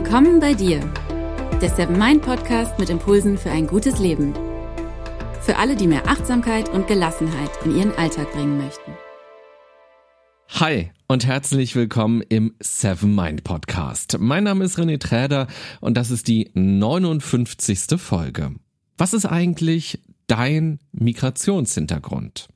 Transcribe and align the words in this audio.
Willkommen 0.00 0.38
bei 0.38 0.54
dir, 0.54 0.78
der 1.60 1.70
Seven 1.70 1.98
Mind 1.98 2.22
Podcast 2.22 2.78
mit 2.78 2.88
Impulsen 2.88 3.36
für 3.36 3.50
ein 3.50 3.66
gutes 3.66 3.98
Leben. 3.98 4.32
Für 5.40 5.56
alle, 5.56 5.74
die 5.74 5.88
mehr 5.88 6.06
Achtsamkeit 6.06 6.68
und 6.68 6.86
Gelassenheit 6.86 7.50
in 7.64 7.76
ihren 7.76 7.90
Alltag 7.96 8.30
bringen 8.30 8.58
möchten. 8.58 8.92
Hi 10.50 10.92
und 11.08 11.26
herzlich 11.26 11.74
willkommen 11.74 12.20
im 12.20 12.54
Seven 12.60 13.12
Mind 13.12 13.42
Podcast. 13.42 14.18
Mein 14.20 14.44
Name 14.44 14.64
ist 14.64 14.78
René 14.78 15.00
Träder 15.00 15.48
und 15.80 15.96
das 15.96 16.12
ist 16.12 16.28
die 16.28 16.48
59. 16.54 18.00
Folge. 18.00 18.54
Was 18.98 19.14
ist 19.14 19.26
eigentlich 19.26 19.98
dein 20.28 20.78
Migrationshintergrund? 20.92 22.48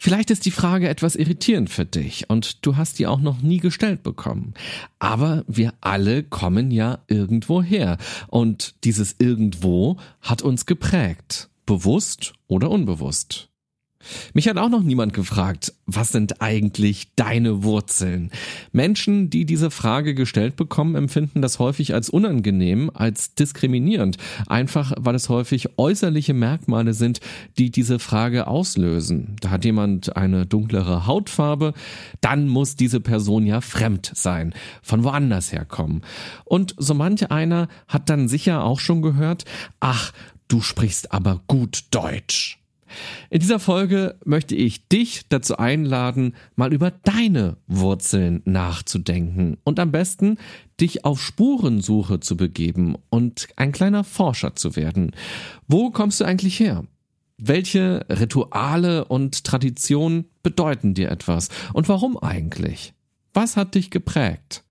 Vielleicht 0.00 0.30
ist 0.30 0.46
die 0.46 0.50
Frage 0.50 0.88
etwas 0.88 1.16
irritierend 1.16 1.70
für 1.70 1.84
dich 1.84 2.28
und 2.28 2.64
du 2.64 2.76
hast 2.76 2.98
die 2.98 3.06
auch 3.06 3.20
noch 3.20 3.42
nie 3.42 3.58
gestellt 3.58 4.02
bekommen. 4.02 4.54
Aber 4.98 5.44
wir 5.48 5.72
alle 5.80 6.22
kommen 6.22 6.70
ja 6.70 6.98
irgendwo 7.08 7.62
her 7.62 7.98
und 8.28 8.74
dieses 8.84 9.16
irgendwo 9.18 9.96
hat 10.20 10.42
uns 10.42 10.66
geprägt, 10.66 11.48
bewusst 11.64 12.34
oder 12.46 12.70
unbewusst. 12.70 13.48
Mich 14.34 14.48
hat 14.48 14.56
auch 14.56 14.68
noch 14.68 14.82
niemand 14.82 15.12
gefragt, 15.14 15.72
was 15.86 16.10
sind 16.10 16.40
eigentlich 16.40 17.08
deine 17.16 17.62
Wurzeln? 17.62 18.30
Menschen, 18.72 19.30
die 19.30 19.44
diese 19.44 19.70
Frage 19.70 20.14
gestellt 20.14 20.56
bekommen, 20.56 20.94
empfinden 20.94 21.42
das 21.42 21.58
häufig 21.58 21.94
als 21.94 22.10
unangenehm, 22.10 22.90
als 22.92 23.34
diskriminierend, 23.34 24.16
einfach 24.46 24.92
weil 24.98 25.14
es 25.14 25.28
häufig 25.28 25.78
äußerliche 25.78 26.34
Merkmale 26.34 26.94
sind, 26.94 27.20
die 27.58 27.70
diese 27.70 27.98
Frage 27.98 28.46
auslösen. 28.46 29.36
Da 29.40 29.50
hat 29.50 29.64
jemand 29.64 30.16
eine 30.16 30.46
dunklere 30.46 31.06
Hautfarbe, 31.06 31.72
dann 32.20 32.48
muss 32.48 32.76
diese 32.76 33.00
Person 33.00 33.46
ja 33.46 33.60
fremd 33.60 34.12
sein, 34.14 34.54
von 34.82 35.04
woanders 35.04 35.52
herkommen. 35.52 36.02
Und 36.44 36.74
so 36.78 36.94
manch 36.94 37.30
einer 37.30 37.68
hat 37.88 38.08
dann 38.10 38.28
sicher 38.28 38.64
auch 38.64 38.80
schon 38.80 39.02
gehört, 39.02 39.44
ach, 39.80 40.12
du 40.48 40.60
sprichst 40.60 41.12
aber 41.12 41.42
gut 41.46 41.84
Deutsch. 41.90 42.58
In 43.30 43.40
dieser 43.40 43.58
Folge 43.58 44.16
möchte 44.24 44.54
ich 44.54 44.88
dich 44.88 45.28
dazu 45.28 45.56
einladen, 45.56 46.34
mal 46.54 46.72
über 46.72 46.90
deine 46.90 47.56
Wurzeln 47.66 48.42
nachzudenken 48.44 49.58
und 49.64 49.80
am 49.80 49.92
besten 49.92 50.38
dich 50.80 51.04
auf 51.04 51.22
Spurensuche 51.22 52.20
zu 52.20 52.36
begeben 52.36 52.96
und 53.10 53.48
ein 53.56 53.72
kleiner 53.72 54.04
Forscher 54.04 54.54
zu 54.56 54.76
werden. 54.76 55.12
Wo 55.66 55.90
kommst 55.90 56.20
du 56.20 56.24
eigentlich 56.24 56.60
her? 56.60 56.84
Welche 57.38 58.06
Rituale 58.08 59.04
und 59.04 59.44
Traditionen 59.44 60.26
bedeuten 60.42 60.94
dir 60.94 61.10
etwas? 61.10 61.48
Und 61.74 61.88
warum 61.88 62.16
eigentlich? 62.18 62.94
Was 63.34 63.56
hat 63.56 63.74
dich 63.74 63.90
geprägt? 63.90 64.64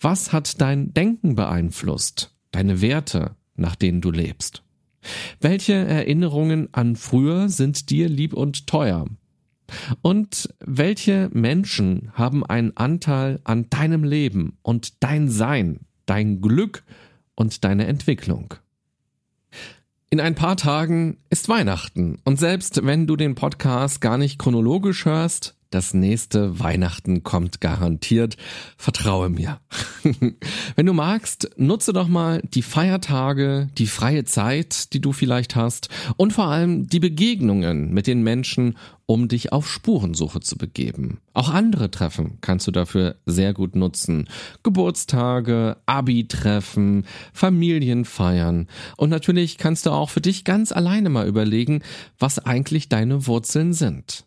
Was 0.00 0.32
hat 0.32 0.60
dein 0.60 0.94
Denken 0.94 1.34
beeinflusst? 1.34 2.36
Deine 2.52 2.80
Werte, 2.80 3.36
nach 3.56 3.74
denen 3.74 4.00
du 4.00 4.10
lebst? 4.10 4.62
Welche 5.40 5.74
Erinnerungen 5.74 6.68
an 6.72 6.96
früher 6.96 7.48
sind 7.48 7.90
dir 7.90 8.08
lieb 8.08 8.34
und 8.34 8.66
teuer? 8.66 9.06
Und 10.02 10.52
welche 10.64 11.30
Menschen 11.32 12.10
haben 12.14 12.44
einen 12.44 12.76
Anteil 12.76 13.40
an 13.44 13.70
deinem 13.70 14.04
Leben 14.04 14.58
und 14.62 15.02
dein 15.02 15.28
Sein, 15.28 15.80
dein 16.06 16.40
Glück 16.40 16.82
und 17.34 17.64
deine 17.64 17.86
Entwicklung? 17.86 18.54
In 20.10 20.20
ein 20.20 20.34
paar 20.34 20.56
Tagen 20.56 21.18
ist 21.30 21.48
Weihnachten 21.48 22.18
und 22.24 22.38
selbst 22.38 22.84
wenn 22.84 23.06
du 23.06 23.14
den 23.14 23.36
Podcast 23.36 24.00
gar 24.00 24.18
nicht 24.18 24.38
chronologisch 24.40 25.04
hörst, 25.04 25.54
das 25.70 25.94
nächste 25.94 26.58
Weihnachten 26.58 27.22
kommt 27.22 27.60
garantiert. 27.60 28.36
Vertraue 28.76 29.28
mir. 29.28 29.60
Wenn 30.76 30.86
du 30.86 30.92
magst, 30.92 31.50
nutze 31.56 31.92
doch 31.92 32.08
mal 32.08 32.42
die 32.42 32.62
Feiertage, 32.62 33.68
die 33.78 33.86
freie 33.86 34.24
Zeit, 34.24 34.92
die 34.92 35.00
du 35.00 35.12
vielleicht 35.12 35.56
hast 35.56 35.88
und 36.16 36.32
vor 36.32 36.46
allem 36.46 36.88
die 36.88 37.00
Begegnungen 37.00 37.92
mit 37.92 38.06
den 38.06 38.22
Menschen, 38.22 38.76
um 39.06 39.26
dich 39.26 39.52
auf 39.52 39.68
Spurensuche 39.68 40.40
zu 40.40 40.56
begeben. 40.56 41.18
Auch 41.32 41.50
andere 41.50 41.90
Treffen 41.90 42.38
kannst 42.40 42.66
du 42.66 42.70
dafür 42.70 43.16
sehr 43.26 43.52
gut 43.52 43.74
nutzen. 43.74 44.28
Geburtstage, 44.62 45.76
Abi-Treffen, 45.86 47.06
Familienfeiern. 47.32 48.68
Und 48.96 49.10
natürlich 49.10 49.58
kannst 49.58 49.86
du 49.86 49.90
auch 49.90 50.10
für 50.10 50.20
dich 50.20 50.44
ganz 50.44 50.70
alleine 50.70 51.10
mal 51.10 51.26
überlegen, 51.26 51.82
was 52.18 52.38
eigentlich 52.38 52.88
deine 52.88 53.26
Wurzeln 53.26 53.72
sind. 53.72 54.26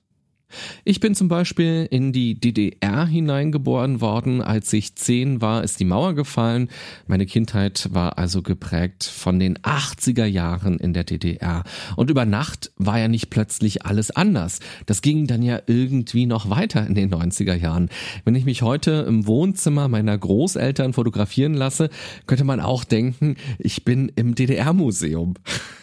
Ich 0.84 1.00
bin 1.00 1.16
zum 1.16 1.28
Beispiel 1.28 1.88
in 1.90 2.12
die 2.12 2.40
DDR 2.40 3.06
hineingeboren 3.06 4.02
worden. 4.02 4.42
Als 4.42 4.72
ich 4.74 4.96
zehn 4.96 5.42
war, 5.42 5.64
ist 5.64 5.80
die 5.80 5.86
Mauer 5.86 6.14
gefallen. 6.14 6.70
Meine 7.08 7.26
Kindheit 7.26 7.90
war 7.92 8.18
also 8.18 8.42
geprägt 8.42 9.04
von 9.04 9.40
den 9.40 9.58
80er 9.60 10.26
Jahren 10.26 10.78
in 10.80 10.94
der 10.94 11.04
DDR. 11.04 11.64
Und 11.96 12.10
über 12.10 12.26
Nacht 12.26 12.72
war 12.78 13.00
ja 13.00 13.08
nicht 13.08 13.30
plötzlich 13.30 13.86
alles 13.86 14.12
anders. 14.12 14.60
Das 14.86 15.02
ging 15.02 15.28
dann 15.28 15.42
ja 15.42 15.62
irgendwie 15.68 16.26
noch 16.26 16.50
weiter 16.50 16.86
in 16.86 16.96
den 16.96 17.14
90er 17.14 17.56
Jahren. 17.56 17.90
Wenn 18.26 18.36
ich 18.36 18.46
mich 18.46 18.62
heute 18.62 19.06
im 19.08 19.28
Wohnzimmer 19.28 19.88
meiner 19.88 20.18
Großeltern 20.18 20.94
fotografieren 20.94 21.54
lasse, 21.54 21.90
könnte 22.28 22.44
man 22.44 22.60
auch 22.60 22.84
denken, 22.84 23.36
ich 23.60 23.86
bin 23.86 24.12
im 24.16 24.36
DDR-Museum. 24.36 25.36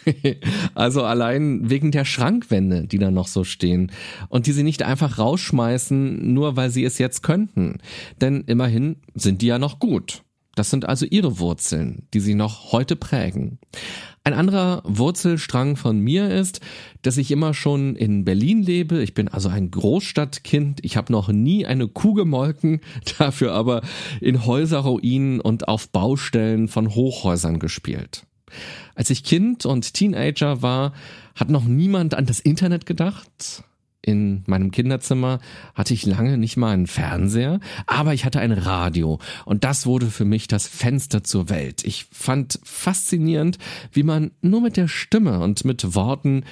also 0.75 1.03
allein 1.03 1.69
wegen 1.69 1.91
der 1.91 2.05
Schrankwände, 2.05 2.87
die 2.87 2.97
da 2.97 3.11
noch 3.11 3.27
so 3.27 3.43
stehen. 3.43 3.91
Und 4.29 4.47
diese 4.47 4.60
sie 4.61 4.63
nicht 4.63 4.83
einfach 4.83 5.17
rausschmeißen, 5.17 6.33
nur 6.33 6.55
weil 6.55 6.69
sie 6.69 6.85
es 6.85 6.99
jetzt 6.99 7.23
könnten. 7.23 7.79
Denn 8.21 8.43
immerhin 8.45 8.97
sind 9.15 9.41
die 9.41 9.47
ja 9.47 9.57
noch 9.57 9.79
gut. 9.79 10.21
Das 10.53 10.69
sind 10.69 10.87
also 10.87 11.07
ihre 11.07 11.39
Wurzeln, 11.39 12.07
die 12.13 12.19
sie 12.19 12.35
noch 12.35 12.71
heute 12.71 12.95
prägen. 12.95 13.57
Ein 14.23 14.33
anderer 14.33 14.83
Wurzelstrang 14.85 15.77
von 15.77 15.97
mir 15.99 16.29
ist, 16.29 16.59
dass 17.01 17.17
ich 17.17 17.31
immer 17.31 17.55
schon 17.55 17.95
in 17.95 18.23
Berlin 18.23 18.61
lebe. 18.61 19.01
Ich 19.01 19.15
bin 19.15 19.29
also 19.29 19.49
ein 19.49 19.71
Großstadtkind. 19.71 20.81
Ich 20.83 20.95
habe 20.95 21.11
noch 21.11 21.29
nie 21.29 21.65
eine 21.65 21.87
Kuh 21.87 22.13
gemolken, 22.13 22.81
dafür 23.17 23.53
aber 23.53 23.81
in 24.19 24.45
Häuserruinen 24.45 25.41
und 25.41 25.67
auf 25.67 25.89
Baustellen 25.89 26.67
von 26.67 26.93
Hochhäusern 26.93 27.57
gespielt. 27.57 28.27
Als 28.93 29.09
ich 29.09 29.23
Kind 29.23 29.65
und 29.65 29.95
Teenager 29.95 30.61
war, 30.61 30.93
hat 31.33 31.49
noch 31.49 31.63
niemand 31.63 32.13
an 32.13 32.27
das 32.27 32.39
Internet 32.39 32.85
gedacht 32.85 33.63
in 34.01 34.43
meinem 34.47 34.71
Kinderzimmer 34.71 35.39
hatte 35.75 35.93
ich 35.93 36.05
lange 36.05 36.37
nicht 36.37 36.57
mal 36.57 36.71
einen 36.71 36.87
Fernseher, 36.87 37.59
aber 37.85 38.13
ich 38.13 38.25
hatte 38.25 38.39
ein 38.39 38.51
Radio 38.51 39.19
und 39.45 39.63
das 39.63 39.85
wurde 39.85 40.07
für 40.07 40.25
mich 40.25 40.47
das 40.47 40.67
Fenster 40.67 41.23
zur 41.23 41.49
Welt. 41.49 41.83
Ich 41.83 42.07
fand 42.11 42.59
faszinierend, 42.63 43.57
wie 43.91 44.03
man 44.03 44.31
nur 44.41 44.61
mit 44.61 44.77
der 44.77 44.87
Stimme 44.87 45.39
und 45.39 45.65
mit 45.65 45.93
Worten 45.95 46.43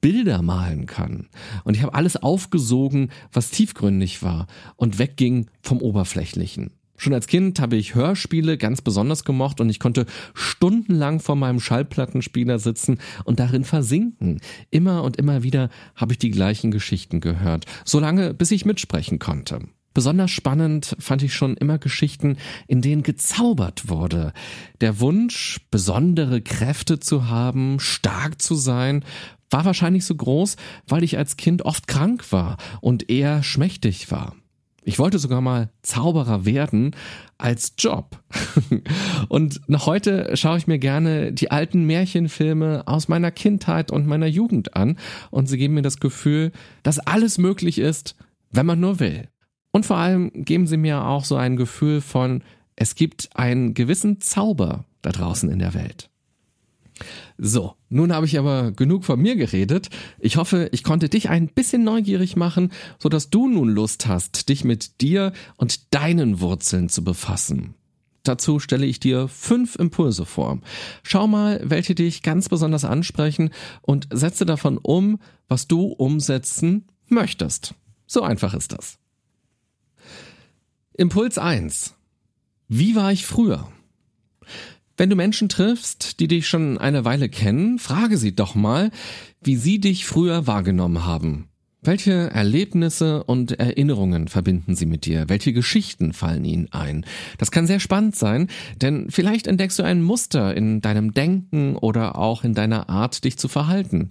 Bilder 0.00 0.42
malen 0.42 0.86
kann. 0.86 1.28
Und 1.64 1.74
ich 1.74 1.82
habe 1.82 1.94
alles 1.94 2.16
aufgesogen, 2.16 3.10
was 3.32 3.50
tiefgründig 3.50 4.22
war 4.22 4.46
und 4.76 4.98
wegging 4.98 5.50
vom 5.60 5.80
Oberflächlichen. 5.80 6.70
Schon 6.98 7.14
als 7.14 7.28
Kind 7.28 7.60
habe 7.60 7.76
ich 7.76 7.94
Hörspiele 7.94 8.58
ganz 8.58 8.82
besonders 8.82 9.24
gemocht 9.24 9.60
und 9.60 9.70
ich 9.70 9.78
konnte 9.78 10.04
stundenlang 10.34 11.20
vor 11.20 11.36
meinem 11.36 11.60
Schallplattenspieler 11.60 12.58
sitzen 12.58 12.98
und 13.24 13.38
darin 13.38 13.64
versinken. 13.64 14.40
Immer 14.70 15.04
und 15.04 15.16
immer 15.16 15.44
wieder 15.44 15.70
habe 15.94 16.12
ich 16.12 16.18
die 16.18 16.32
gleichen 16.32 16.72
Geschichten 16.72 17.20
gehört, 17.20 17.66
solange 17.84 18.34
bis 18.34 18.50
ich 18.50 18.64
mitsprechen 18.64 19.20
konnte. 19.20 19.60
Besonders 19.94 20.32
spannend 20.32 20.96
fand 20.98 21.22
ich 21.22 21.34
schon 21.34 21.56
immer 21.56 21.78
Geschichten, 21.78 22.36
in 22.66 22.82
denen 22.82 23.04
gezaubert 23.04 23.88
wurde. 23.88 24.32
Der 24.80 24.98
Wunsch, 24.98 25.60
besondere 25.70 26.40
Kräfte 26.40 26.98
zu 26.98 27.28
haben, 27.28 27.78
stark 27.78 28.42
zu 28.42 28.56
sein, 28.56 29.04
war 29.50 29.64
wahrscheinlich 29.64 30.04
so 30.04 30.16
groß, 30.16 30.56
weil 30.88 31.04
ich 31.04 31.16
als 31.16 31.36
Kind 31.36 31.62
oft 31.64 31.86
krank 31.86 32.32
war 32.32 32.56
und 32.80 33.08
eher 33.08 33.44
schmächtig 33.44 34.10
war. 34.10 34.34
Ich 34.82 34.98
wollte 34.98 35.18
sogar 35.18 35.40
mal 35.40 35.70
Zauberer 35.82 36.44
werden 36.44 36.94
als 37.36 37.74
Job. 37.78 38.22
Und 39.28 39.60
noch 39.68 39.86
heute 39.86 40.36
schaue 40.36 40.58
ich 40.58 40.66
mir 40.66 40.78
gerne 40.78 41.32
die 41.32 41.50
alten 41.50 41.84
Märchenfilme 41.84 42.84
aus 42.86 43.08
meiner 43.08 43.30
Kindheit 43.30 43.90
und 43.90 44.06
meiner 44.06 44.26
Jugend 44.26 44.76
an 44.76 44.96
und 45.30 45.46
sie 45.46 45.58
geben 45.58 45.74
mir 45.74 45.82
das 45.82 46.00
Gefühl, 46.00 46.52
dass 46.82 46.98
alles 46.98 47.38
möglich 47.38 47.78
ist, 47.78 48.16
wenn 48.50 48.66
man 48.66 48.80
nur 48.80 48.98
will. 48.98 49.28
Und 49.72 49.86
vor 49.86 49.98
allem 49.98 50.30
geben 50.32 50.66
sie 50.66 50.76
mir 50.76 51.04
auch 51.04 51.24
so 51.24 51.36
ein 51.36 51.56
Gefühl 51.56 52.00
von, 52.00 52.42
es 52.74 52.94
gibt 52.94 53.30
einen 53.34 53.74
gewissen 53.74 54.20
Zauber 54.20 54.84
da 55.02 55.10
draußen 55.10 55.50
in 55.50 55.58
der 55.58 55.74
Welt. 55.74 56.10
So, 57.36 57.74
nun 57.88 58.12
habe 58.12 58.26
ich 58.26 58.38
aber 58.38 58.72
genug 58.72 59.04
von 59.04 59.20
mir 59.20 59.36
geredet. 59.36 59.88
Ich 60.18 60.36
hoffe, 60.36 60.68
ich 60.72 60.82
konnte 60.82 61.08
dich 61.08 61.28
ein 61.28 61.48
bisschen 61.48 61.84
neugierig 61.84 62.36
machen, 62.36 62.72
so 62.98 63.08
dass 63.08 63.30
du 63.30 63.48
nun 63.48 63.68
Lust 63.68 64.06
hast, 64.06 64.48
dich 64.48 64.64
mit 64.64 65.00
dir 65.00 65.32
und 65.56 65.94
deinen 65.94 66.40
Wurzeln 66.40 66.88
zu 66.88 67.04
befassen. 67.04 67.74
Dazu 68.24 68.58
stelle 68.58 68.84
ich 68.84 69.00
dir 69.00 69.28
fünf 69.28 69.76
Impulse 69.76 70.26
vor. 70.26 70.60
Schau 71.02 71.26
mal, 71.26 71.60
welche 71.64 71.94
dich 71.94 72.22
ganz 72.22 72.48
besonders 72.48 72.84
ansprechen 72.84 73.50
und 73.80 74.08
setze 74.12 74.44
davon 74.44 74.76
um, 74.76 75.18
was 75.48 75.66
du 75.66 75.86
umsetzen 75.86 76.86
möchtest. 77.06 77.74
So 78.06 78.22
einfach 78.22 78.54
ist 78.54 78.72
das. 78.72 78.98
Impuls 80.94 81.38
1. 81.38 81.94
Wie 82.68 82.96
war 82.96 83.12
ich 83.12 83.24
früher? 83.24 83.68
Wenn 84.98 85.10
du 85.10 85.16
Menschen 85.16 85.48
triffst, 85.48 86.18
die 86.18 86.26
dich 86.26 86.48
schon 86.48 86.76
eine 86.76 87.04
Weile 87.04 87.28
kennen, 87.28 87.78
frage 87.78 88.18
sie 88.18 88.34
doch 88.34 88.56
mal, 88.56 88.90
wie 89.40 89.54
sie 89.54 89.78
dich 89.78 90.04
früher 90.04 90.48
wahrgenommen 90.48 91.06
haben. 91.06 91.47
Welche 91.80 92.30
Erlebnisse 92.30 93.22
und 93.22 93.52
Erinnerungen 93.52 94.26
verbinden 94.26 94.74
Sie 94.74 94.84
mit 94.84 95.06
dir? 95.06 95.28
Welche 95.28 95.52
Geschichten 95.52 96.12
fallen 96.12 96.44
Ihnen 96.44 96.72
ein? 96.72 97.06
Das 97.38 97.52
kann 97.52 97.68
sehr 97.68 97.78
spannend 97.78 98.16
sein, 98.16 98.48
denn 98.82 99.10
vielleicht 99.10 99.46
entdeckst 99.46 99.78
du 99.78 99.84
ein 99.84 100.02
Muster 100.02 100.56
in 100.56 100.80
deinem 100.80 101.14
Denken 101.14 101.76
oder 101.76 102.18
auch 102.18 102.42
in 102.42 102.52
deiner 102.52 102.90
Art, 102.90 103.22
dich 103.22 103.38
zu 103.38 103.46
verhalten. 103.46 104.08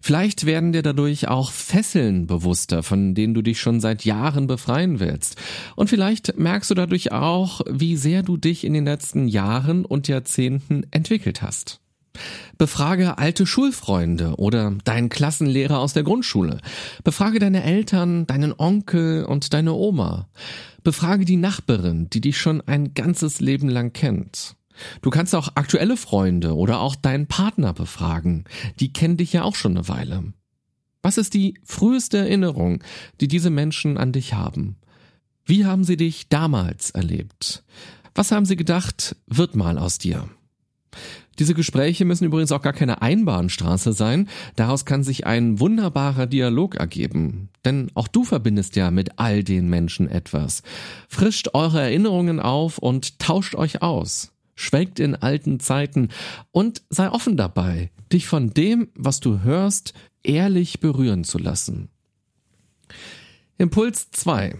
Vielleicht 0.00 0.46
werden 0.46 0.70
dir 0.70 0.82
dadurch 0.82 1.26
auch 1.26 1.50
Fesseln 1.50 2.28
bewusster, 2.28 2.84
von 2.84 3.16
denen 3.16 3.34
du 3.34 3.42
dich 3.42 3.60
schon 3.60 3.80
seit 3.80 4.04
Jahren 4.04 4.46
befreien 4.46 5.00
willst. 5.00 5.36
Und 5.74 5.90
vielleicht 5.90 6.38
merkst 6.38 6.70
du 6.70 6.74
dadurch 6.76 7.10
auch, 7.10 7.60
wie 7.68 7.96
sehr 7.96 8.22
du 8.22 8.36
dich 8.36 8.64
in 8.64 8.72
den 8.72 8.84
letzten 8.84 9.26
Jahren 9.26 9.84
und 9.84 10.06
Jahrzehnten 10.06 10.84
entwickelt 10.92 11.42
hast. 11.42 11.79
Befrage 12.58 13.18
alte 13.18 13.46
Schulfreunde 13.46 14.34
oder 14.36 14.72
deinen 14.84 15.08
Klassenlehrer 15.08 15.78
aus 15.78 15.92
der 15.92 16.02
Grundschule. 16.02 16.60
Befrage 17.04 17.38
deine 17.38 17.62
Eltern, 17.62 18.26
deinen 18.26 18.52
Onkel 18.56 19.24
und 19.24 19.54
deine 19.54 19.72
Oma. 19.72 20.28
Befrage 20.82 21.24
die 21.24 21.36
Nachbarin, 21.36 22.10
die 22.10 22.20
dich 22.20 22.38
schon 22.38 22.60
ein 22.62 22.94
ganzes 22.94 23.40
Leben 23.40 23.68
lang 23.68 23.92
kennt. 23.92 24.56
Du 25.02 25.10
kannst 25.10 25.34
auch 25.34 25.50
aktuelle 25.54 25.96
Freunde 25.96 26.54
oder 26.56 26.80
auch 26.80 26.96
deinen 26.96 27.26
Partner 27.26 27.72
befragen. 27.72 28.44
Die 28.78 28.92
kennen 28.92 29.16
dich 29.16 29.32
ja 29.32 29.42
auch 29.42 29.54
schon 29.54 29.76
eine 29.76 29.88
Weile. 29.88 30.32
Was 31.02 31.18
ist 31.18 31.34
die 31.34 31.58
früheste 31.64 32.18
Erinnerung, 32.18 32.82
die 33.20 33.28
diese 33.28 33.50
Menschen 33.50 33.96
an 33.96 34.12
dich 34.12 34.34
haben? 34.34 34.76
Wie 35.44 35.64
haben 35.64 35.84
sie 35.84 35.96
dich 35.96 36.28
damals 36.28 36.90
erlebt? 36.90 37.64
Was 38.14 38.32
haben 38.32 38.44
sie 38.44 38.56
gedacht, 38.56 39.16
wird 39.26 39.56
mal 39.56 39.78
aus 39.78 39.98
dir? 39.98 40.28
Diese 41.38 41.54
Gespräche 41.54 42.04
müssen 42.04 42.24
übrigens 42.24 42.52
auch 42.52 42.60
gar 42.60 42.72
keine 42.72 43.00
Einbahnstraße 43.02 43.92
sein. 43.92 44.28
Daraus 44.56 44.84
kann 44.84 45.02
sich 45.02 45.26
ein 45.26 45.58
wunderbarer 45.58 46.26
Dialog 46.26 46.76
ergeben. 46.76 47.48
Denn 47.64 47.90
auch 47.94 48.08
du 48.08 48.24
verbindest 48.24 48.76
ja 48.76 48.90
mit 48.90 49.18
all 49.18 49.42
den 49.42 49.68
Menschen 49.68 50.08
etwas. 50.08 50.62
Frischt 51.08 51.48
eure 51.54 51.80
Erinnerungen 51.80 52.40
auf 52.40 52.78
und 52.78 53.18
tauscht 53.18 53.54
euch 53.54 53.82
aus. 53.82 54.32
Schwelgt 54.54 55.00
in 55.00 55.14
alten 55.14 55.60
Zeiten 55.60 56.10
und 56.50 56.82
sei 56.90 57.10
offen 57.10 57.38
dabei, 57.38 57.90
dich 58.12 58.26
von 58.26 58.52
dem, 58.52 58.88
was 58.94 59.20
du 59.20 59.40
hörst, 59.42 59.94
ehrlich 60.22 60.80
berühren 60.80 61.24
zu 61.24 61.38
lassen. 61.38 61.88
Impuls 63.56 64.10
2. 64.10 64.58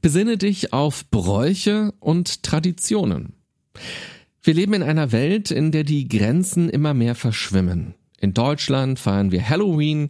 Besinne 0.00 0.38
dich 0.38 0.72
auf 0.72 1.08
Bräuche 1.10 1.92
und 2.00 2.42
Traditionen. 2.42 3.34
Wir 4.42 4.54
leben 4.54 4.74
in 4.74 4.82
einer 4.82 5.12
Welt, 5.12 5.50
in 5.50 5.72
der 5.72 5.84
die 5.84 6.08
Grenzen 6.08 6.68
immer 6.68 6.94
mehr 6.94 7.14
verschwimmen. 7.14 7.94
In 8.20 8.34
Deutschland 8.34 8.98
feiern 8.98 9.30
wir 9.30 9.48
Halloween, 9.48 10.08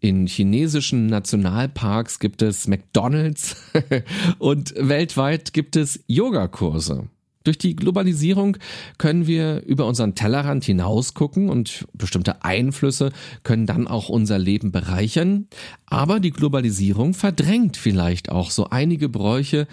in 0.00 0.26
chinesischen 0.26 1.06
Nationalparks 1.06 2.20
gibt 2.20 2.42
es 2.42 2.68
McDonald's 2.68 3.56
und 4.38 4.74
weltweit 4.76 5.52
gibt 5.52 5.74
es 5.74 6.00
Yogakurse. 6.06 7.08
Durch 7.42 7.58
die 7.58 7.74
Globalisierung 7.74 8.58
können 8.98 9.26
wir 9.26 9.64
über 9.64 9.86
unseren 9.86 10.14
Tellerrand 10.14 10.64
hinausgucken 10.64 11.48
und 11.48 11.86
bestimmte 11.94 12.44
Einflüsse 12.44 13.10
können 13.42 13.66
dann 13.66 13.88
auch 13.88 14.08
unser 14.08 14.38
Leben 14.38 14.70
bereichern. 14.70 15.46
Aber 15.86 16.20
die 16.20 16.30
Globalisierung 16.30 17.14
verdrängt 17.14 17.76
vielleicht 17.76 18.30
auch 18.30 18.50
so 18.50 18.68
einige 18.70 19.08
Bräuche, 19.08 19.66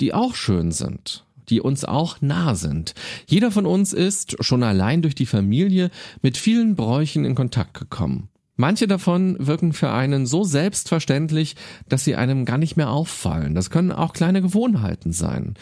die 0.00 0.12
auch 0.12 0.34
schön 0.34 0.72
sind 0.72 1.24
die 1.48 1.60
uns 1.60 1.84
auch 1.84 2.20
nah 2.20 2.54
sind. 2.54 2.94
Jeder 3.26 3.50
von 3.50 3.66
uns 3.66 3.92
ist, 3.92 4.42
schon 4.44 4.62
allein 4.62 5.02
durch 5.02 5.14
die 5.14 5.26
Familie, 5.26 5.90
mit 6.22 6.36
vielen 6.36 6.76
Bräuchen 6.76 7.24
in 7.24 7.34
Kontakt 7.34 7.74
gekommen. 7.74 8.28
Manche 8.56 8.86
davon 8.86 9.36
wirken 9.38 9.72
für 9.72 9.90
einen 9.90 10.26
so 10.26 10.44
selbstverständlich, 10.44 11.56
dass 11.88 12.04
sie 12.04 12.16
einem 12.16 12.44
gar 12.44 12.58
nicht 12.58 12.76
mehr 12.76 12.90
auffallen. 12.90 13.54
Das 13.54 13.70
können 13.70 13.92
auch 13.92 14.12
kleine 14.12 14.42
Gewohnheiten 14.42 15.12
sein. 15.12 15.54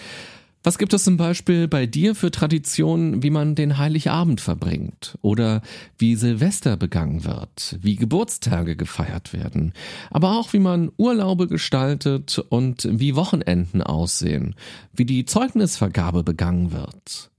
Was 0.63 0.77
gibt 0.77 0.93
es 0.93 1.05
zum 1.05 1.17
Beispiel 1.17 1.69
bei 1.69 1.87
dir 1.87 2.15
für 2.15 2.31
Traditionen, 2.31 3.23
wie 3.23 3.31
man 3.31 3.55
den 3.55 3.79
Heiligabend 3.79 4.43
verbringt 4.43 5.17
oder 5.23 5.63
wie 5.97 6.17
Silvester 6.17 6.77
begangen 6.77 7.25
wird, 7.25 7.79
wie 7.81 7.97
Geburtstage 7.97 8.77
gefeiert 8.77 9.33
werden, 9.33 9.73
aber 10.11 10.39
auch 10.39 10.53
wie 10.53 10.59
man 10.59 10.93
Urlaube 10.99 11.47
gestaltet 11.47 12.39
und 12.51 12.87
wie 12.91 13.17
Wochenenden 13.17 13.83
aussehen, 13.83 14.55
wie 14.93 15.07
die 15.07 15.25
Zeugnisvergabe 15.25 16.25
begangen 16.25 16.73
wird? 16.73 17.31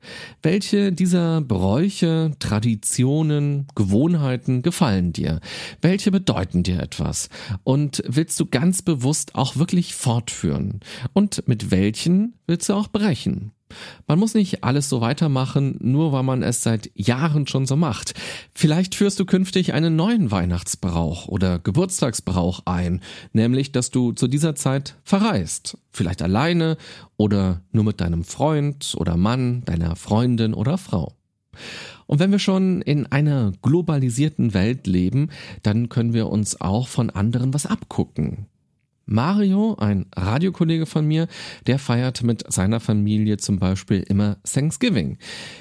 Welche 0.42 0.92
dieser 0.92 1.42
Bräuche, 1.42 2.32
Traditionen, 2.40 3.68
Gewohnheiten 3.76 4.64
gefallen 4.64 5.14
dir? 5.14 5.42
Welche 5.80 6.10
bedeuten 6.10 6.64
dir 6.64 6.80
etwas? 6.80 7.30
Und 7.64 8.02
willst 8.08 8.40
du 8.40 8.48
ganz 8.48 8.82
bewusst 8.82 9.36
auch 9.36 9.58
wirklich 9.58 9.94
fortführen? 9.94 10.80
Und 11.14 11.48
mit 11.48 11.70
welchen 11.70 12.34
willst 12.48 12.68
du 12.70 12.74
auch 12.74 12.88
brechen? 12.88 13.11
Man 14.08 14.20
muss 14.20 14.34
nicht 14.34 14.64
alles 14.64 14.90
so 14.90 15.02
weitermachen, 15.02 15.78
nur 15.80 16.12
weil 16.12 16.24
man 16.24 16.44
es 16.44 16.64
seit 16.64 16.92
Jahren 16.96 17.48
schon 17.48 17.66
so 17.66 17.76
macht. 17.76 18.14
Vielleicht 18.54 18.96
führst 18.96 19.20
du 19.20 19.26
künftig 19.26 19.74
einen 19.74 19.96
neuen 19.96 20.32
Weihnachtsbrauch 20.32 21.28
oder 21.28 21.60
Geburtstagsbrauch 21.60 22.62
ein, 22.66 23.02
nämlich 23.34 23.72
dass 23.72 23.90
du 23.90 24.12
zu 24.12 24.28
dieser 24.28 24.56
Zeit 24.56 24.98
verreist. 25.04 25.78
Vielleicht 25.92 26.22
alleine 26.22 26.78
oder 27.18 27.62
nur 27.72 27.84
mit 27.84 28.02
deinem 28.02 28.24
Freund 28.24 28.94
oder 28.98 29.18
Mann, 29.18 29.64
deiner 29.66 29.96
Freundin 29.96 30.54
oder 30.54 30.78
Frau. 30.78 31.14
Und 32.08 32.20
wenn 32.20 32.32
wir 32.32 32.40
schon 32.40 32.82
in 32.82 33.06
einer 33.06 33.54
globalisierten 33.62 34.54
Welt 34.54 34.86
leben, 34.88 35.30
dann 35.64 35.88
können 35.88 36.14
wir 36.14 36.28
uns 36.28 36.60
auch 36.60 36.88
von 36.88 37.10
anderen 37.10 37.54
was 37.54 37.66
abgucken. 37.66 38.48
Mario, 39.06 39.76
ein 39.80 40.06
Radiokollege 40.16 40.86
von 40.86 41.06
mir, 41.06 41.28
der 41.68 41.80
feiert 41.80 42.24
mit 42.24 42.52
seiner 42.52 42.80
Familie 42.80 43.38
zum 43.38 43.60
Beispiel 43.60 44.02
immer 44.08 44.38
Thanksgiving. 44.44 45.18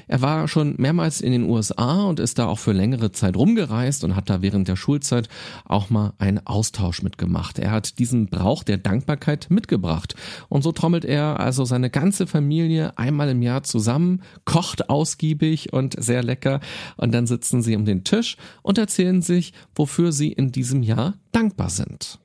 Er 0.06 0.22
war 0.22 0.46
schon 0.46 0.74
mehrmals 0.78 1.20
in 1.20 1.32
den 1.32 1.48
USA 1.48 2.04
und 2.04 2.20
ist 2.20 2.38
da 2.38 2.46
auch 2.46 2.58
für 2.58 2.72
längere 2.72 3.12
Zeit 3.12 3.36
rumgereist 3.36 4.04
und 4.04 4.14
hat 4.14 4.30
da 4.30 4.42
während 4.42 4.68
der 4.68 4.76
Schulzeit 4.76 5.28
auch 5.64 5.90
mal 5.90 6.12
einen 6.18 6.46
Austausch 6.46 7.02
mitgemacht. 7.02 7.58
Er 7.58 7.70
hat 7.70 7.98
diesen 7.98 8.26
Brauch 8.26 8.62
der 8.62 8.78
Dankbarkeit 8.78 9.48
mitgebracht 9.50 10.14
und 10.48 10.62
so 10.62 10.72
trommelt 10.72 11.04
er 11.04 11.40
also 11.40 11.64
seine 11.64 11.90
ganze 11.90 12.26
Familie 12.26 12.96
einmal 12.98 13.30
im 13.30 13.42
Jahr 13.42 13.62
zusammen, 13.62 14.22
kocht 14.44 14.90
ausgiebig 14.90 15.72
und 15.72 16.00
sehr 16.02 16.22
lecker 16.22 16.60
und 16.96 17.12
dann 17.12 17.26
sitzen 17.26 17.62
sie 17.62 17.74
um 17.74 17.84
den 17.84 18.04
Tisch 18.04 18.36
und 18.62 18.78
erzählen 18.78 19.22
sich, 19.22 19.52
wofür 19.74 20.12
sie 20.12 20.32
in 20.32 20.52
diesem 20.52 20.82
Jahr 20.82 21.14
dankbar 21.32 21.70
sind. 21.70 22.20